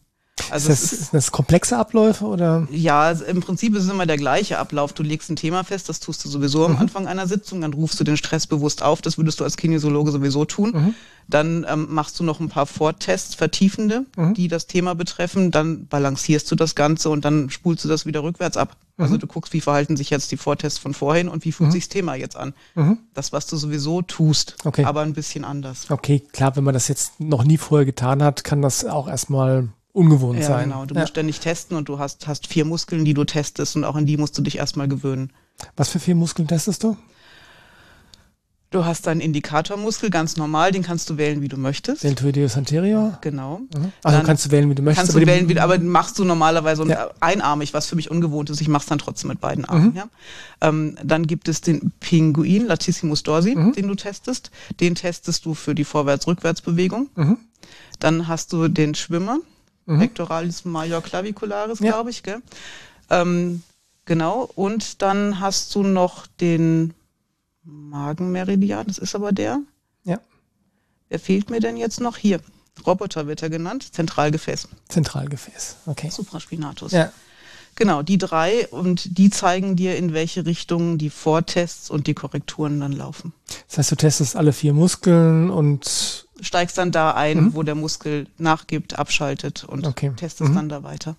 Also 0.49 0.71
ist 0.71 0.83
das, 0.83 0.93
ist 0.93 1.13
das 1.13 1.31
komplexe 1.31 1.77
Abläufe 1.77 2.25
oder? 2.25 2.67
Ja, 2.71 3.01
also 3.01 3.25
im 3.25 3.41
Prinzip 3.41 3.75
ist 3.75 3.83
es 3.83 3.89
immer 3.89 4.05
der 4.05 4.17
gleiche 4.17 4.57
Ablauf. 4.57 4.93
Du 4.93 5.03
legst 5.03 5.29
ein 5.29 5.35
Thema 5.35 5.63
fest, 5.63 5.89
das 5.89 5.99
tust 5.99 6.23
du 6.25 6.29
sowieso 6.29 6.65
am 6.65 6.73
mhm. 6.73 6.77
Anfang 6.79 7.07
einer 7.07 7.27
Sitzung, 7.27 7.61
dann 7.61 7.73
rufst 7.73 7.99
du 7.99 8.03
den 8.03 8.17
Stress 8.17 8.47
bewusst 8.47 8.83
auf, 8.83 9.01
das 9.01 9.17
würdest 9.17 9.39
du 9.39 9.43
als 9.43 9.57
Kinesiologe 9.57 10.11
sowieso 10.11 10.45
tun. 10.45 10.71
Mhm. 10.73 10.95
Dann 11.27 11.65
ähm, 11.69 11.87
machst 11.89 12.19
du 12.19 12.23
noch 12.23 12.39
ein 12.39 12.49
paar 12.49 12.65
Vortests, 12.65 13.35
vertiefende, 13.35 14.05
mhm. 14.17 14.33
die 14.33 14.47
das 14.47 14.67
Thema 14.67 14.95
betreffen, 14.95 15.51
dann 15.51 15.87
balancierst 15.87 16.49
du 16.51 16.55
das 16.55 16.75
Ganze 16.75 17.09
und 17.09 17.23
dann 17.23 17.49
spulst 17.49 17.85
du 17.85 17.89
das 17.89 18.05
wieder 18.05 18.23
rückwärts 18.23 18.57
ab. 18.57 18.75
Also 18.97 19.15
mhm. 19.15 19.19
du 19.19 19.27
guckst, 19.27 19.53
wie 19.53 19.61
verhalten 19.61 19.97
sich 19.97 20.09
jetzt 20.09 20.31
die 20.31 20.37
Vortests 20.37 20.79
von 20.79 20.93
vorhin 20.93 21.27
und 21.27 21.45
wie 21.45 21.51
fühlt 21.51 21.69
mhm. 21.69 21.73
sich 21.73 21.85
das 21.85 21.89
Thema 21.89 22.15
jetzt 22.15 22.35
an. 22.35 22.53
Mhm. 22.75 22.99
Das, 23.13 23.33
was 23.33 23.47
du 23.47 23.57
sowieso 23.57 24.01
tust, 24.01 24.55
okay. 24.63 24.83
aber 24.83 25.01
ein 25.01 25.13
bisschen 25.13 25.43
anders. 25.43 25.89
Okay, 25.89 26.21
klar, 26.31 26.55
wenn 26.55 26.63
man 26.63 26.73
das 26.73 26.87
jetzt 26.87 27.19
noch 27.19 27.43
nie 27.43 27.57
vorher 27.57 27.85
getan 27.85 28.21
hat, 28.21 28.43
kann 28.43 28.61
das 28.61 28.85
auch 28.85 29.07
erstmal 29.07 29.69
ungewohnt 29.93 30.39
ja, 30.39 30.45
sein. 30.45 30.69
Genau, 30.69 30.85
du 30.85 30.95
ja. 30.95 31.01
musst 31.01 31.11
ständig 31.11 31.39
testen 31.39 31.77
und 31.77 31.89
du 31.89 31.99
hast, 31.99 32.27
hast 32.27 32.47
vier 32.47 32.65
Muskeln, 32.65 33.05
die 33.05 33.13
du 33.13 33.23
testest 33.23 33.75
und 33.75 33.83
auch 33.83 33.95
an 33.95 34.05
die 34.05 34.17
musst 34.17 34.37
du 34.37 34.41
dich 34.41 34.57
erstmal 34.57 34.87
gewöhnen. 34.87 35.31
Was 35.75 35.89
für 35.89 35.99
vier 35.99 36.15
Muskeln 36.15 36.47
testest 36.47 36.83
du? 36.83 36.97
Du 38.71 38.85
hast 38.85 39.05
deinen 39.05 39.19
Indikatormuskel, 39.19 40.09
ganz 40.09 40.37
normal, 40.37 40.71
den 40.71 40.81
kannst 40.81 41.09
du 41.09 41.17
wählen, 41.17 41.41
wie 41.41 41.49
du 41.49 41.57
möchtest. 41.57 42.05
Den 42.05 42.15
Tuideus 42.15 42.55
anterior? 42.55 43.17
Genau. 43.19 43.59
Mhm. 43.59 43.91
Also 44.01 44.17
dann 44.17 44.25
kannst 44.25 44.45
du 44.45 44.51
wählen, 44.51 44.69
wie 44.69 44.75
du 44.75 44.81
möchtest. 44.81 45.11
Kannst 45.11 45.21
du 45.21 45.27
wählen, 45.27 45.49
wie, 45.49 45.59
aber 45.59 45.77
machst 45.79 46.17
du 46.17 46.23
normalerweise 46.23 46.87
ja. 46.87 47.09
einarmig, 47.19 47.73
was 47.73 47.87
für 47.87 47.97
mich 47.97 48.09
ungewohnt 48.09 48.49
ist. 48.49 48.61
Ich 48.61 48.69
mach's 48.69 48.85
dann 48.85 48.97
trotzdem 48.97 49.27
mit 49.27 49.41
beiden 49.41 49.65
Armen. 49.65 49.89
Mhm. 49.89 49.95
Ja? 49.97 50.05
Ähm, 50.61 50.95
dann 51.03 51.27
gibt 51.27 51.49
es 51.49 51.59
den 51.59 51.91
Pinguin, 51.99 52.65
Latissimus 52.65 53.23
dorsi, 53.23 53.55
mhm. 53.55 53.73
den 53.73 53.89
du 53.89 53.95
testest. 53.95 54.51
Den 54.79 54.95
testest 54.95 55.45
du 55.45 55.53
für 55.53 55.75
die 55.75 55.83
Vorwärts-Rückwärts-Bewegung. 55.83 57.09
Mhm. 57.15 57.37
Dann 57.99 58.29
hast 58.29 58.53
du 58.53 58.69
den 58.69 58.95
Schwimmer, 58.95 59.39
mhm. 59.95 59.99
Pectoralis 59.99 60.65
major 60.65 61.01
clavicularis, 61.01 61.79
ja. 61.79 61.91
glaube 61.91 62.09
ich, 62.09 62.23
gell? 62.23 62.41
Ähm, 63.09 63.63
genau. 64.05 64.49
Und 64.55 65.01
dann 65.01 65.39
hast 65.39 65.73
du 65.75 65.83
noch 65.83 66.27
den 66.27 66.93
Magenmeridian, 67.63 68.87
das 68.87 68.97
ist 68.97 69.15
aber 69.15 69.31
der. 69.31 69.59
Ja. 70.03 70.19
Wer 71.09 71.19
fehlt 71.19 71.49
mir 71.49 71.59
denn 71.59 71.77
jetzt 71.77 71.99
noch? 71.99 72.17
Hier. 72.17 72.39
Roboter 72.85 73.27
wird 73.27 73.43
er 73.43 73.49
genannt, 73.49 73.93
Zentralgefäß. 73.93 74.67
Zentralgefäß, 74.89 75.77
okay. 75.85 76.09
Supraspinatus. 76.09 76.93
Ja. 76.93 77.11
Genau, 77.75 78.01
die 78.01 78.17
drei 78.17 78.67
und 78.67 79.17
die 79.17 79.29
zeigen 79.29 79.75
dir, 79.75 79.95
in 79.95 80.13
welche 80.13 80.45
Richtung 80.45 80.97
die 80.97 81.09
Vortests 81.09 81.89
und 81.89 82.07
die 82.07 82.13
Korrekturen 82.13 82.79
dann 82.79 82.91
laufen. 82.91 83.33
Das 83.67 83.77
heißt, 83.77 83.91
du 83.91 83.95
testest 83.95 84.35
alle 84.35 84.51
vier 84.53 84.73
Muskeln 84.73 85.49
und 85.49 86.20
steigst 86.41 86.77
dann 86.77 86.91
da 86.91 87.11
ein, 87.11 87.37
mhm. 87.37 87.55
wo 87.55 87.63
der 87.63 87.75
Muskel 87.75 88.27
nachgibt, 88.37 88.97
abschaltet 88.97 89.63
und 89.63 89.87
okay. 89.87 90.11
testest 90.15 90.51
mhm. 90.51 90.55
dann 90.55 90.69
da 90.69 90.83
weiter. 90.83 91.15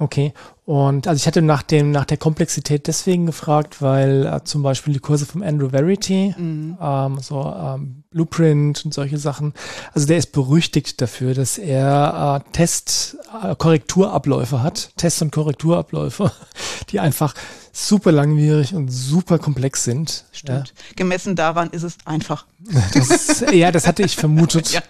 Okay. 0.00 0.32
Und 0.64 1.06
also 1.06 1.18
ich 1.18 1.26
hatte 1.26 1.42
nach 1.42 1.62
dem, 1.62 1.90
nach 1.90 2.06
der 2.06 2.16
Komplexität 2.16 2.86
deswegen 2.86 3.26
gefragt, 3.26 3.82
weil 3.82 4.24
äh, 4.24 4.42
zum 4.44 4.62
Beispiel 4.62 4.94
die 4.94 4.98
Kurse 4.98 5.26
vom 5.26 5.42
Andrew 5.42 5.68
Verity, 5.68 6.34
mhm. 6.38 6.78
ähm, 6.80 7.18
so 7.20 7.42
ähm, 7.42 8.02
Blueprint 8.10 8.82
und 8.86 8.94
solche 8.94 9.18
Sachen, 9.18 9.52
also 9.92 10.06
der 10.06 10.16
ist 10.16 10.32
berüchtigt 10.32 11.02
dafür, 11.02 11.34
dass 11.34 11.58
er 11.58 12.42
äh, 12.48 12.52
Test, 12.52 13.18
äh, 13.42 13.54
Korrekturabläufe 13.54 14.62
hat, 14.62 14.90
Test- 14.96 15.20
und 15.20 15.32
Korrekturabläufe, 15.32 16.32
die 16.90 16.98
einfach 16.98 17.34
super 17.72 18.10
langwierig 18.10 18.74
und 18.74 18.88
super 18.88 19.38
komplex 19.38 19.84
sind. 19.84 20.24
Stimmt. 20.32 20.68
Ja. 20.68 20.94
Gemessen 20.96 21.36
daran 21.36 21.70
ist 21.70 21.82
es 21.82 21.98
einfach. 22.06 22.46
Das, 22.94 23.44
ja, 23.52 23.70
das 23.70 23.86
hatte 23.86 24.02
ich 24.02 24.16
vermutet. 24.16 24.70
ja. 24.72 24.80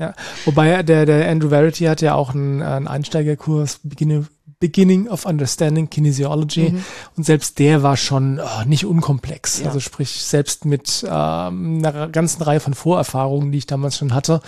Ja, 0.00 0.14
wobei 0.46 0.82
der, 0.82 1.04
der 1.04 1.28
Andrew 1.28 1.50
Verity 1.50 1.84
hat 1.84 2.00
ja 2.00 2.14
auch 2.14 2.34
einen, 2.34 2.62
einen 2.62 2.88
Einsteigerkurs, 2.88 3.80
Beginning, 3.82 4.26
Beginning 4.58 5.08
of 5.08 5.26
Understanding 5.26 5.90
Kinesiology. 5.90 6.70
Mhm. 6.70 6.84
Und 7.16 7.24
selbst 7.24 7.58
der 7.58 7.82
war 7.82 7.98
schon 7.98 8.40
oh, 8.40 8.64
nicht 8.66 8.86
unkomplex. 8.86 9.60
Ja. 9.60 9.66
Also 9.66 9.78
sprich, 9.78 10.10
selbst 10.22 10.64
mit 10.64 11.04
ähm, 11.06 11.82
einer 11.84 12.08
ganzen 12.08 12.42
Reihe 12.42 12.60
von 12.60 12.72
Vorerfahrungen, 12.72 13.52
die 13.52 13.58
ich 13.58 13.66
damals 13.66 13.98
schon 13.98 14.14
hatte, 14.14 14.40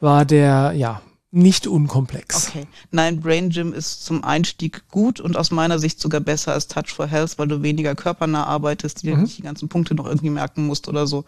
war 0.00 0.24
der, 0.24 0.72
ja, 0.74 1.00
nicht 1.30 1.66
unkomplex. 1.66 2.48
Okay. 2.48 2.66
Nein, 2.90 3.20
Brain 3.20 3.50
Gym 3.50 3.74
ist 3.74 4.04
zum 4.04 4.24
Einstieg 4.24 4.88
gut 4.88 5.20
und 5.20 5.36
aus 5.36 5.50
meiner 5.50 5.78
Sicht 5.78 6.00
sogar 6.00 6.20
besser 6.20 6.54
als 6.54 6.68
Touch 6.68 6.88
for 6.88 7.06
Health, 7.06 7.38
weil 7.38 7.48
du 7.48 7.62
weniger 7.62 7.94
körpernah 7.94 8.44
arbeitest, 8.44 9.02
die 9.02 9.12
mhm. 9.12 9.22
nicht 9.22 9.38
die 9.38 9.42
ganzen 9.42 9.68
Punkte 9.68 9.94
noch 9.94 10.06
irgendwie 10.06 10.30
merken 10.30 10.66
musst 10.66 10.88
oder 10.88 11.06
so, 11.06 11.24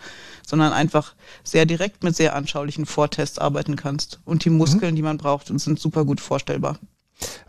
sondern 0.46 0.72
einfach 0.72 1.14
sehr 1.44 1.66
direkt 1.66 2.02
mit 2.02 2.16
sehr 2.16 2.34
anschaulichen 2.34 2.86
Vortests 2.86 3.38
arbeiten 3.38 3.76
kannst. 3.76 4.20
Und 4.24 4.44
die 4.46 4.50
Muskeln, 4.50 4.92
mhm. 4.92 4.96
die 4.96 5.02
man 5.02 5.18
braucht, 5.18 5.48
sind 5.48 5.78
super 5.78 6.06
gut 6.06 6.20
vorstellbar. 6.20 6.78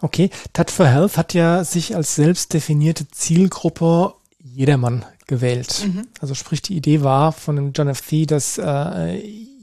Okay, 0.01 0.29
Touch 0.51 0.71
for 0.71 0.87
Health 0.87 1.15
hat 1.15 1.33
ja 1.33 1.63
sich 1.63 1.95
als 1.95 2.15
selbst 2.15 2.53
definierte 2.53 3.07
Zielgruppe 3.07 4.13
jedermann 4.39 5.05
gewählt. 5.27 5.85
Mhm. 5.85 6.07
Also 6.19 6.33
sprich, 6.33 6.61
die 6.61 6.75
Idee 6.75 7.01
war 7.01 7.31
von 7.31 7.55
dem 7.55 7.71
John 7.71 7.87
F. 7.87 8.01
Thee, 8.01 8.25
dass 8.25 8.57
äh, 8.57 9.15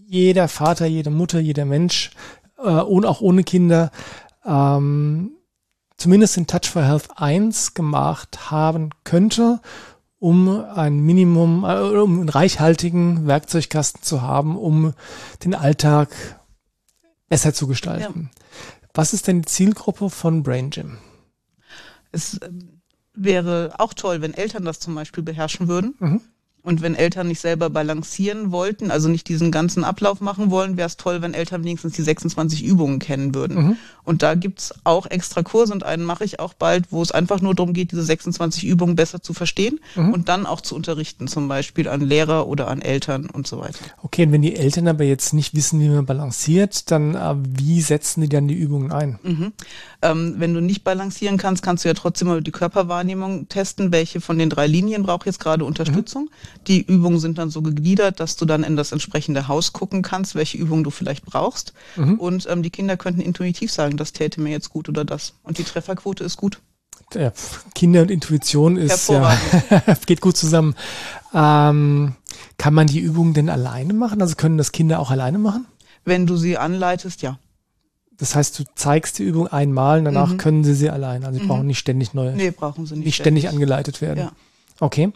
jeder 0.08 0.48
Vater, 0.48 0.86
jede 0.86 1.10
Mutter, 1.10 1.38
jeder 1.38 1.66
Mensch 1.66 2.10
äh, 2.58 2.80
und 2.80 3.06
auch 3.06 3.20
ohne 3.20 3.44
Kinder 3.44 3.90
ähm, 4.44 5.32
zumindest 5.96 6.36
in 6.36 6.46
Touch 6.46 6.70
for 6.70 6.82
Health 6.82 7.08
1 7.16 7.74
gemacht 7.74 8.50
haben 8.50 8.90
könnte, 9.04 9.60
um 10.18 10.48
ein 10.48 11.00
Minimum, 11.00 11.64
äh, 11.64 11.80
um 11.98 12.20
einen 12.20 12.28
reichhaltigen 12.28 13.26
Werkzeugkasten 13.26 14.02
zu 14.02 14.22
haben, 14.22 14.56
um 14.56 14.94
den 15.44 15.54
Alltag 15.54 16.08
besser 17.28 17.52
zu 17.52 17.66
gestalten. 17.66 18.30
Ja. 18.32 18.40
Was 18.94 19.12
ist 19.12 19.28
denn 19.28 19.42
die 19.42 19.48
Zielgruppe 19.48 20.10
von 20.10 20.42
Brain 20.42 20.70
Gym? 20.70 20.98
Es 22.10 22.40
ähm, 22.42 22.80
wäre 23.14 23.74
auch 23.78 23.94
toll, 23.94 24.22
wenn 24.22 24.34
Eltern 24.34 24.64
das 24.64 24.80
zum 24.80 24.94
Beispiel 24.94 25.22
beherrschen 25.22 25.68
würden. 25.68 25.94
Mhm. 25.98 26.20
Und 26.62 26.82
wenn 26.82 26.94
Eltern 26.94 27.28
nicht 27.28 27.40
selber 27.40 27.70
balancieren 27.70 28.50
wollten, 28.52 28.90
also 28.90 29.08
nicht 29.08 29.28
diesen 29.28 29.50
ganzen 29.50 29.84
Ablauf 29.84 30.20
machen 30.20 30.50
wollen, 30.50 30.76
wäre 30.76 30.88
es 30.88 30.96
toll, 30.96 31.22
wenn 31.22 31.32
Eltern 31.32 31.64
wenigstens 31.64 31.94
die 31.94 32.02
26 32.02 32.64
Übungen 32.64 32.98
kennen 32.98 33.34
würden. 33.34 33.56
Mhm. 33.56 33.76
Und 34.04 34.22
da 34.22 34.34
gibt's 34.34 34.74
auch 34.84 35.06
extra 35.06 35.42
Kurse 35.42 35.72
und 35.72 35.84
einen 35.84 36.04
mache 36.04 36.24
ich 36.24 36.40
auch 36.40 36.54
bald, 36.54 36.86
wo 36.90 37.00
es 37.00 37.12
einfach 37.12 37.40
nur 37.40 37.54
darum 37.54 37.72
geht, 37.72 37.92
diese 37.92 38.02
26 38.02 38.64
Übungen 38.64 38.96
besser 38.96 39.22
zu 39.22 39.34
verstehen 39.34 39.80
mhm. 39.94 40.12
und 40.12 40.28
dann 40.28 40.46
auch 40.46 40.60
zu 40.60 40.74
unterrichten, 40.74 41.28
zum 41.28 41.46
Beispiel 41.48 41.88
an 41.88 42.00
Lehrer 42.00 42.48
oder 42.48 42.68
an 42.68 42.82
Eltern 42.82 43.30
und 43.30 43.46
so 43.46 43.60
weiter. 43.60 43.84
Okay, 44.02 44.26
und 44.26 44.32
wenn 44.32 44.42
die 44.42 44.56
Eltern 44.56 44.88
aber 44.88 45.04
jetzt 45.04 45.34
nicht 45.34 45.54
wissen, 45.54 45.80
wie 45.80 45.88
man 45.88 46.06
balanciert, 46.06 46.90
dann 46.90 47.14
äh, 47.14 47.34
wie 47.36 47.80
setzen 47.80 48.22
die 48.22 48.28
dann 48.28 48.48
die 48.48 48.54
Übungen 48.54 48.92
ein? 48.92 49.18
Mhm. 49.22 49.52
Ähm, 50.00 50.36
wenn 50.38 50.54
du 50.54 50.60
nicht 50.60 50.84
balancieren 50.84 51.38
kannst, 51.38 51.62
kannst 51.62 51.84
du 51.84 51.88
ja 51.88 51.94
trotzdem 51.94 52.28
mal 52.28 52.40
die 52.40 52.52
Körperwahrnehmung 52.52 53.48
testen, 53.48 53.90
welche 53.90 54.20
von 54.20 54.38
den 54.38 54.48
drei 54.48 54.68
Linien 54.68 55.02
braucht 55.02 55.26
jetzt 55.26 55.40
gerade 55.40 55.64
Unterstützung. 55.64 56.24
Mhm. 56.24 56.64
Die 56.68 56.82
Übungen 56.82 57.18
sind 57.18 57.38
dann 57.38 57.50
so 57.50 57.62
gegliedert, 57.62 58.20
dass 58.20 58.36
du 58.36 58.44
dann 58.44 58.62
in 58.62 58.76
das 58.76 58.92
entsprechende 58.92 59.48
Haus 59.48 59.72
gucken 59.72 60.02
kannst, 60.02 60.36
welche 60.36 60.56
Übungen 60.56 60.84
du 60.84 60.90
vielleicht 60.90 61.24
brauchst. 61.24 61.72
Mhm. 61.96 62.14
Und 62.14 62.46
ähm, 62.48 62.62
die 62.62 62.70
Kinder 62.70 62.96
könnten 62.96 63.20
intuitiv 63.20 63.72
sagen, 63.72 63.96
das 63.96 64.12
täte 64.12 64.40
mir 64.40 64.50
jetzt 64.50 64.70
gut 64.70 64.88
oder 64.88 65.04
das. 65.04 65.34
Und 65.42 65.58
die 65.58 65.64
Trefferquote 65.64 66.22
ist 66.22 66.36
gut. 66.36 66.60
Ja, 67.14 67.32
Kinder 67.74 68.02
und 68.02 68.10
Intuition 68.10 68.76
ist 68.76 69.08
ja, 69.08 69.36
geht 70.06 70.20
gut 70.20 70.36
zusammen. 70.36 70.74
Ähm, 71.32 72.14
kann 72.58 72.74
man 72.74 72.86
die 72.86 73.00
Übungen 73.00 73.34
denn 73.34 73.48
alleine 73.48 73.94
machen? 73.94 74.20
Also 74.20 74.36
können 74.36 74.58
das 74.58 74.72
Kinder 74.72 75.00
auch 75.00 75.10
alleine 75.10 75.38
machen? 75.38 75.66
Wenn 76.04 76.26
du 76.26 76.36
sie 76.36 76.58
anleitest, 76.58 77.22
ja. 77.22 77.38
Das 78.18 78.34
heißt, 78.34 78.58
du 78.58 78.64
zeigst 78.74 79.18
die 79.18 79.22
Übung 79.22 79.46
einmal 79.46 80.00
und 80.00 80.04
danach 80.04 80.32
mhm. 80.32 80.38
können 80.38 80.64
sie 80.64 80.74
sie 80.74 80.90
allein. 80.90 81.24
Also 81.24 81.38
sie 81.38 81.44
mhm. 81.44 81.48
brauchen 81.48 81.66
nicht 81.66 81.78
ständig 81.78 82.14
neue. 82.14 82.34
Nee, 82.34 82.50
brauchen 82.50 82.84
sie 82.84 82.96
nicht. 82.96 83.06
Nicht 83.06 83.14
ständig, 83.14 83.44
ständig 83.44 83.56
angeleitet 83.56 84.00
werden. 84.00 84.18
Ja. 84.18 84.32
Okay. 84.80 85.12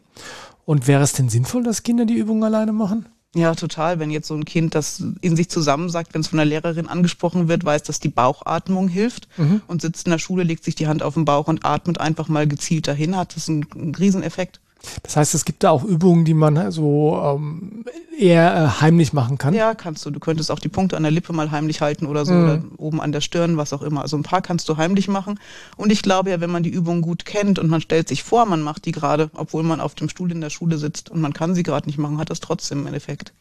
Und 0.65 0.87
wäre 0.87 1.03
es 1.03 1.13
denn 1.13 1.29
sinnvoll, 1.29 1.65
dass 1.65 1.83
Kinder 1.83 2.07
die 2.07 2.15
Übungen 2.15 2.45
alleine 2.45 2.73
machen? 2.73 3.07
Ja, 3.35 3.55
total. 3.55 3.99
Wenn 3.99 4.11
jetzt 4.11 4.29
so 4.29 4.35
ein 4.35 4.45
Kind 4.45 4.75
das 4.75 5.03
in 5.21 5.37
sich 5.37 5.49
zusammensagt, 5.49 6.13
wenn 6.13 6.21
es 6.21 6.29
von 6.29 6.37
der 6.37 6.47
Lehrerin 6.47 6.87
angesprochen 6.87 7.49
wird, 7.49 7.65
weiß, 7.65 7.83
dass 7.83 7.99
die 7.99 8.11
Bauchatmung 8.11 8.89
hilft 8.89 9.27
mhm. 9.39 9.63
und 9.67 9.81
sitzt 9.81 10.07
in 10.07 10.11
der 10.11 10.19
Schule, 10.19 10.43
legt 10.43 10.65
sich 10.65 10.75
die 10.75 10.87
Hand 10.87 11.03
auf 11.03 11.15
den 11.15 11.25
Bauch 11.25 11.49
und 11.49 11.65
atmet 11.65 11.99
einfach 11.99 12.29
mal 12.29 12.47
gezielt 12.47 12.87
dahin, 12.87 13.17
hat 13.17 13.35
das 13.35 13.49
einen, 13.49 13.67
einen 13.75 13.95
Rieseneffekt. 13.95 14.61
Das 15.03 15.17
heißt, 15.17 15.35
es 15.35 15.45
gibt 15.45 15.63
da 15.63 15.71
auch 15.71 15.85
Übungen, 15.85 16.25
die 16.25 16.35
man 16.35 16.71
so 16.71 17.21
ähm, 17.23 17.85
eher 18.19 18.55
äh, 18.55 18.81
heimlich 18.81 19.13
machen 19.13 19.39
kann. 19.39 19.55
Ja, 19.55 19.75
kannst 19.75 20.05
du. 20.05 20.11
Du 20.11 20.21
könntest 20.21 20.51
auch 20.51 20.59
die 20.59 20.69
Punkte 20.69 20.97
an 20.97 21.03
der 21.03 21.13
Lippe 21.13 21.33
mal 21.33 21.51
heimlich 21.51 21.81
halten 21.81 22.07
oder 22.07 22.25
so 22.25 22.33
mhm. 22.33 22.45
oder 22.45 22.63
oben 22.79 23.01
an 23.01 23.13
der 23.13 23.21
Stirn, 23.21 23.57
was 23.57 23.73
auch 23.73 23.83
immer. 23.83 24.03
Also 24.03 24.17
ein 24.17 24.23
paar 24.23 24.43
kannst 24.43 24.69
du 24.69 24.77
heimlich 24.77 25.09
machen. 25.09 25.39
Und 25.77 25.91
ich 25.91 26.03
glaube 26.03 26.31
ja, 26.31 26.41
wenn 26.41 26.51
man 26.51 26.63
die 26.63 26.71
Übung 26.71 27.03
gut 27.03 27.25
kennt 27.25 27.59
und 27.59 27.69
man 27.69 27.81
stellt 27.81 28.09
sich 28.09 28.23
vor, 28.23 28.47
man 28.47 28.63
macht 28.63 28.85
die 28.87 28.93
gerade, 28.93 29.31
obwohl 29.35 29.63
man 29.63 29.81
auf 29.81 29.95
dem 29.95 30.09
Stuhl 30.09 30.31
in 30.33 30.41
der 30.41 30.51
Schule 30.51 30.79
sitzt 30.79 31.11
und 31.11 31.21
man 31.21 31.33
kann 31.33 31.55
sie 31.55 31.63
gerade 31.63 31.87
nicht 31.87 31.99
machen, 31.99 32.19
hat 32.19 32.31
das 32.31 32.41
trotzdem 32.41 32.87
einen 32.87 32.95
Effekt. 32.95 33.33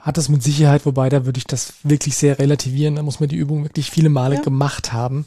Hat 0.00 0.16
das 0.16 0.30
mit 0.30 0.42
Sicherheit, 0.42 0.86
wobei 0.86 1.10
da 1.10 1.26
würde 1.26 1.38
ich 1.38 1.46
das 1.46 1.74
wirklich 1.82 2.16
sehr 2.16 2.38
relativieren. 2.38 2.96
Da 2.96 3.02
muss 3.02 3.20
man 3.20 3.28
die 3.28 3.36
Übung 3.36 3.64
wirklich 3.64 3.90
viele 3.90 4.08
Male 4.08 4.36
ja. 4.36 4.40
gemacht 4.40 4.94
haben. 4.94 5.26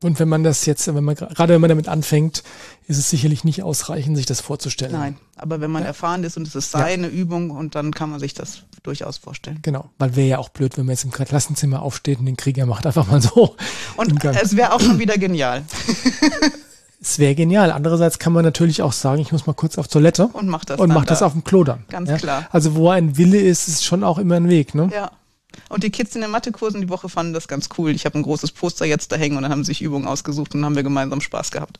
Und 0.00 0.20
wenn 0.20 0.28
man 0.28 0.44
das 0.44 0.64
jetzt, 0.64 0.86
wenn 0.94 1.02
man 1.02 1.16
gerade 1.16 1.54
wenn 1.54 1.60
man 1.60 1.70
damit 1.70 1.88
anfängt, 1.88 2.44
ist 2.86 2.98
es 2.98 3.10
sicherlich 3.10 3.42
nicht 3.42 3.64
ausreichend, 3.64 4.16
sich 4.16 4.26
das 4.26 4.40
vorzustellen. 4.40 4.92
Nein, 4.92 5.16
aber 5.36 5.60
wenn 5.60 5.72
man 5.72 5.82
ja. 5.82 5.88
erfahren 5.88 6.22
ist 6.22 6.36
und 6.36 6.46
es 6.46 6.54
ist 6.54 6.70
seine 6.70 7.08
ja. 7.08 7.12
Übung 7.12 7.50
und 7.50 7.74
dann 7.74 7.92
kann 7.92 8.08
man 8.10 8.20
sich 8.20 8.32
das 8.32 8.62
durchaus 8.84 9.18
vorstellen. 9.18 9.58
Genau, 9.62 9.90
weil 9.98 10.14
wäre 10.14 10.28
ja 10.28 10.38
auch 10.38 10.50
blöd, 10.50 10.76
wenn 10.78 10.86
man 10.86 10.92
jetzt 10.92 11.02
im 11.02 11.10
Klassenzimmer 11.10 11.82
aufsteht 11.82 12.20
und 12.20 12.26
den 12.26 12.36
Krieger 12.36 12.64
macht 12.64 12.86
einfach 12.86 13.08
mal 13.08 13.20
so. 13.20 13.56
Und 13.96 14.24
es 14.24 14.56
wäre 14.56 14.72
auch 14.72 14.80
schon 14.80 15.00
wieder 15.00 15.18
genial. 15.18 15.64
es 17.00 17.18
wäre 17.18 17.34
genial. 17.34 17.72
Andererseits 17.72 18.20
kann 18.20 18.32
man 18.32 18.44
natürlich 18.44 18.82
auch 18.82 18.92
sagen, 18.92 19.20
ich 19.20 19.32
muss 19.32 19.46
mal 19.46 19.54
kurz 19.54 19.78
auf 19.78 19.88
Toilette 19.88 20.28
und 20.28 20.46
mach 20.46 20.64
das 20.64 20.78
und 20.78 20.90
mach 20.90 21.06
da. 21.06 21.08
das 21.08 21.22
auf 21.22 21.32
dem 21.32 21.42
Klo 21.42 21.64
dann. 21.64 21.84
Ganz 21.88 22.08
ja? 22.08 22.18
klar. 22.18 22.46
Also 22.52 22.76
wo 22.76 22.88
ein 22.90 23.16
Wille 23.16 23.40
ist, 23.40 23.66
ist 23.66 23.84
schon 23.84 24.04
auch 24.04 24.18
immer 24.18 24.36
ein 24.36 24.48
Weg, 24.48 24.76
ne? 24.76 24.90
Ja. 24.92 25.10
Und 25.68 25.82
die 25.82 25.90
Kids 25.90 26.14
in 26.14 26.20
den 26.20 26.30
Mathekursen 26.30 26.80
die 26.80 26.88
Woche 26.88 27.08
fanden 27.08 27.32
das 27.32 27.48
ganz 27.48 27.68
cool. 27.78 27.90
Ich 27.90 28.04
habe 28.04 28.18
ein 28.18 28.22
großes 28.22 28.52
Poster 28.52 28.84
jetzt 28.84 29.12
da 29.12 29.16
hängen 29.16 29.36
und 29.36 29.42
dann 29.42 29.52
haben 29.52 29.64
sie 29.64 29.72
sich 29.72 29.82
Übungen 29.82 30.06
ausgesucht 30.06 30.54
und 30.54 30.64
haben 30.64 30.76
wir 30.76 30.82
gemeinsam 30.82 31.20
Spaß 31.20 31.50
gehabt. 31.50 31.78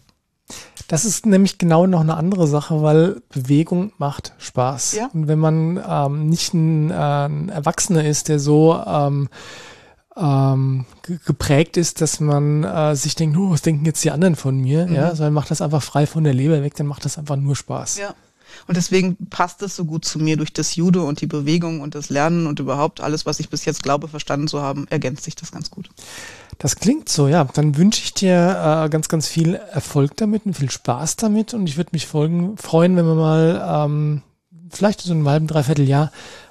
Das 0.87 1.05
ist 1.05 1.27
nämlich 1.27 1.59
genau 1.59 1.87
noch 1.87 2.01
eine 2.01 2.17
andere 2.17 2.47
Sache, 2.47 2.83
weil 2.83 3.21
Bewegung 3.29 3.93
macht 3.99 4.33
Spaß. 4.39 4.95
Ja. 4.95 5.11
Und 5.13 5.29
wenn 5.29 5.39
man 5.39 5.83
ähm, 5.87 6.29
nicht 6.29 6.55
ein, 6.55 6.91
äh, 6.91 6.95
ein 6.95 7.49
Erwachsener 7.51 8.07
ist, 8.07 8.29
der 8.29 8.39
so 8.39 8.83
ähm, 8.87 9.29
ähm, 10.17 10.87
geprägt 11.27 11.77
ist, 11.77 12.01
dass 12.01 12.21
man 12.21 12.65
äh, 12.65 12.97
sich 12.97 13.15
denkt, 13.15 13.37
oh, 13.37 13.51
was 13.51 13.63
denken 13.63 13.85
jetzt 13.85 14.03
die 14.03 14.11
anderen 14.11 14.37
von 14.37 14.59
mir? 14.59 14.87
Mhm. 14.87 14.95
Ja, 14.95 15.15
sondern 15.15 15.35
macht 15.35 15.51
das 15.51 15.61
einfach 15.61 15.83
frei 15.83 16.07
von 16.07 16.25
der 16.25 16.35
Leber 16.35 16.63
weg, 16.63 16.75
dann 16.75 16.87
macht 16.87 17.05
das 17.05 17.19
einfach 17.19 17.37
nur 17.37 17.55
Spaß. 17.55 17.99
Ja. 17.99 18.15
Und 18.67 18.77
deswegen 18.77 19.17
passt 19.31 19.63
es 19.63 19.77
so 19.77 19.85
gut 19.85 20.05
zu 20.05 20.19
mir 20.19 20.37
durch 20.37 20.53
das 20.53 20.77
Judo 20.77 21.07
und 21.09 21.21
die 21.21 21.27
Bewegung 21.27 21.81
und 21.81 21.95
das 21.95 22.11
Lernen 22.11 22.47
und 22.47 22.61
überhaupt 22.61 23.01
alles, 23.01 23.27
was 23.27 23.41
ich 23.41 23.49
bis 23.49 23.65
jetzt 23.65 23.83
glaube, 23.83 24.09
verstanden 24.09 24.49
zu 24.49 24.63
haben, 24.63 24.87
ergänzt 24.89 25.25
sich 25.25 25.37
das 25.37 25.53
ganz 25.53 25.71
gut. 25.71 25.89
Das 26.59 26.77
klingt 26.77 27.09
so, 27.09 27.29
ja. 27.29 27.45
Dann 27.45 27.77
wünsche 27.77 28.03
ich 28.03 28.15
dir 28.15 28.85
äh, 28.85 28.89
ganz, 28.89 29.09
ganz 29.09 29.29
viel 29.29 29.55
Erfolg 29.55 30.17
damit 30.17 30.45
und 30.45 30.55
viel 30.55 30.71
Spaß 30.71 31.17
damit. 31.17 31.55
Und 31.55 31.69
ich 31.69 31.77
würde 31.77 31.91
mich 31.93 32.07
folgen, 32.07 32.57
freuen, 32.57 32.97
wenn 32.97 33.07
wir 33.07 33.15
mal 33.15 33.85
ähm, 33.87 34.23
vielleicht 34.71 35.01
so 35.01 35.13
in 35.13 35.19
einem 35.19 35.29
halben, 35.29 35.47
dreiviertel 35.47 35.89
Jahr 35.89 36.11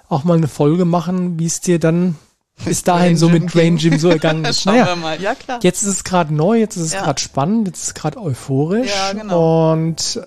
auch 0.09 0.23
mal 0.23 0.37
eine 0.37 0.47
Folge 0.47 0.85
machen, 0.85 1.37
wie 1.39 1.45
es 1.45 1.59
dir 1.59 1.79
dann 1.79 2.15
bis 2.65 2.83
dahin 2.83 3.17
so 3.17 3.29
mit 3.29 3.51
Brain 3.51 3.77
Gym 3.77 3.99
so 3.99 4.09
ergangen 4.09 4.45
ist. 4.45 4.61
Schauen 4.63 4.75
naja, 4.75 4.87
wir 4.87 4.95
mal. 4.95 5.21
Ja, 5.21 5.35
klar. 5.35 5.59
Jetzt 5.61 5.83
ist 5.83 5.89
es 5.89 6.03
gerade 6.03 6.33
neu, 6.33 6.57
jetzt 6.57 6.75
ist 6.77 6.83
es 6.83 6.93
ja. 6.93 7.03
gerade 7.03 7.21
spannend, 7.21 7.67
jetzt 7.67 7.81
ist 7.81 7.87
es 7.87 7.93
gerade 7.93 8.19
euphorisch. 8.19 8.89
Ja, 8.89 9.13
genau. 9.13 9.73
Und 9.73 10.21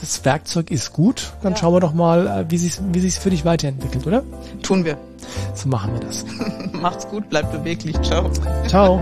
das 0.00 0.24
Werkzeug 0.24 0.70
ist 0.70 0.92
gut. 0.92 1.32
Dann 1.42 1.52
ja. 1.52 1.58
schauen 1.58 1.74
wir 1.74 1.80
doch 1.80 1.94
mal, 1.94 2.26
äh, 2.26 2.50
wie 2.50 2.58
sich 2.58 2.78
wie 2.92 3.00
sich's 3.00 3.18
für 3.18 3.30
dich 3.30 3.44
weiterentwickelt, 3.44 4.06
oder? 4.06 4.22
Tun 4.62 4.84
wir. 4.84 4.98
So 5.54 5.68
machen 5.68 5.92
wir 5.94 6.00
das. 6.00 6.24
Macht's 6.72 7.08
gut, 7.08 7.28
bleibt 7.30 7.52
beweglich. 7.52 8.00
Ciao. 8.02 8.30
Ciao. 8.66 9.00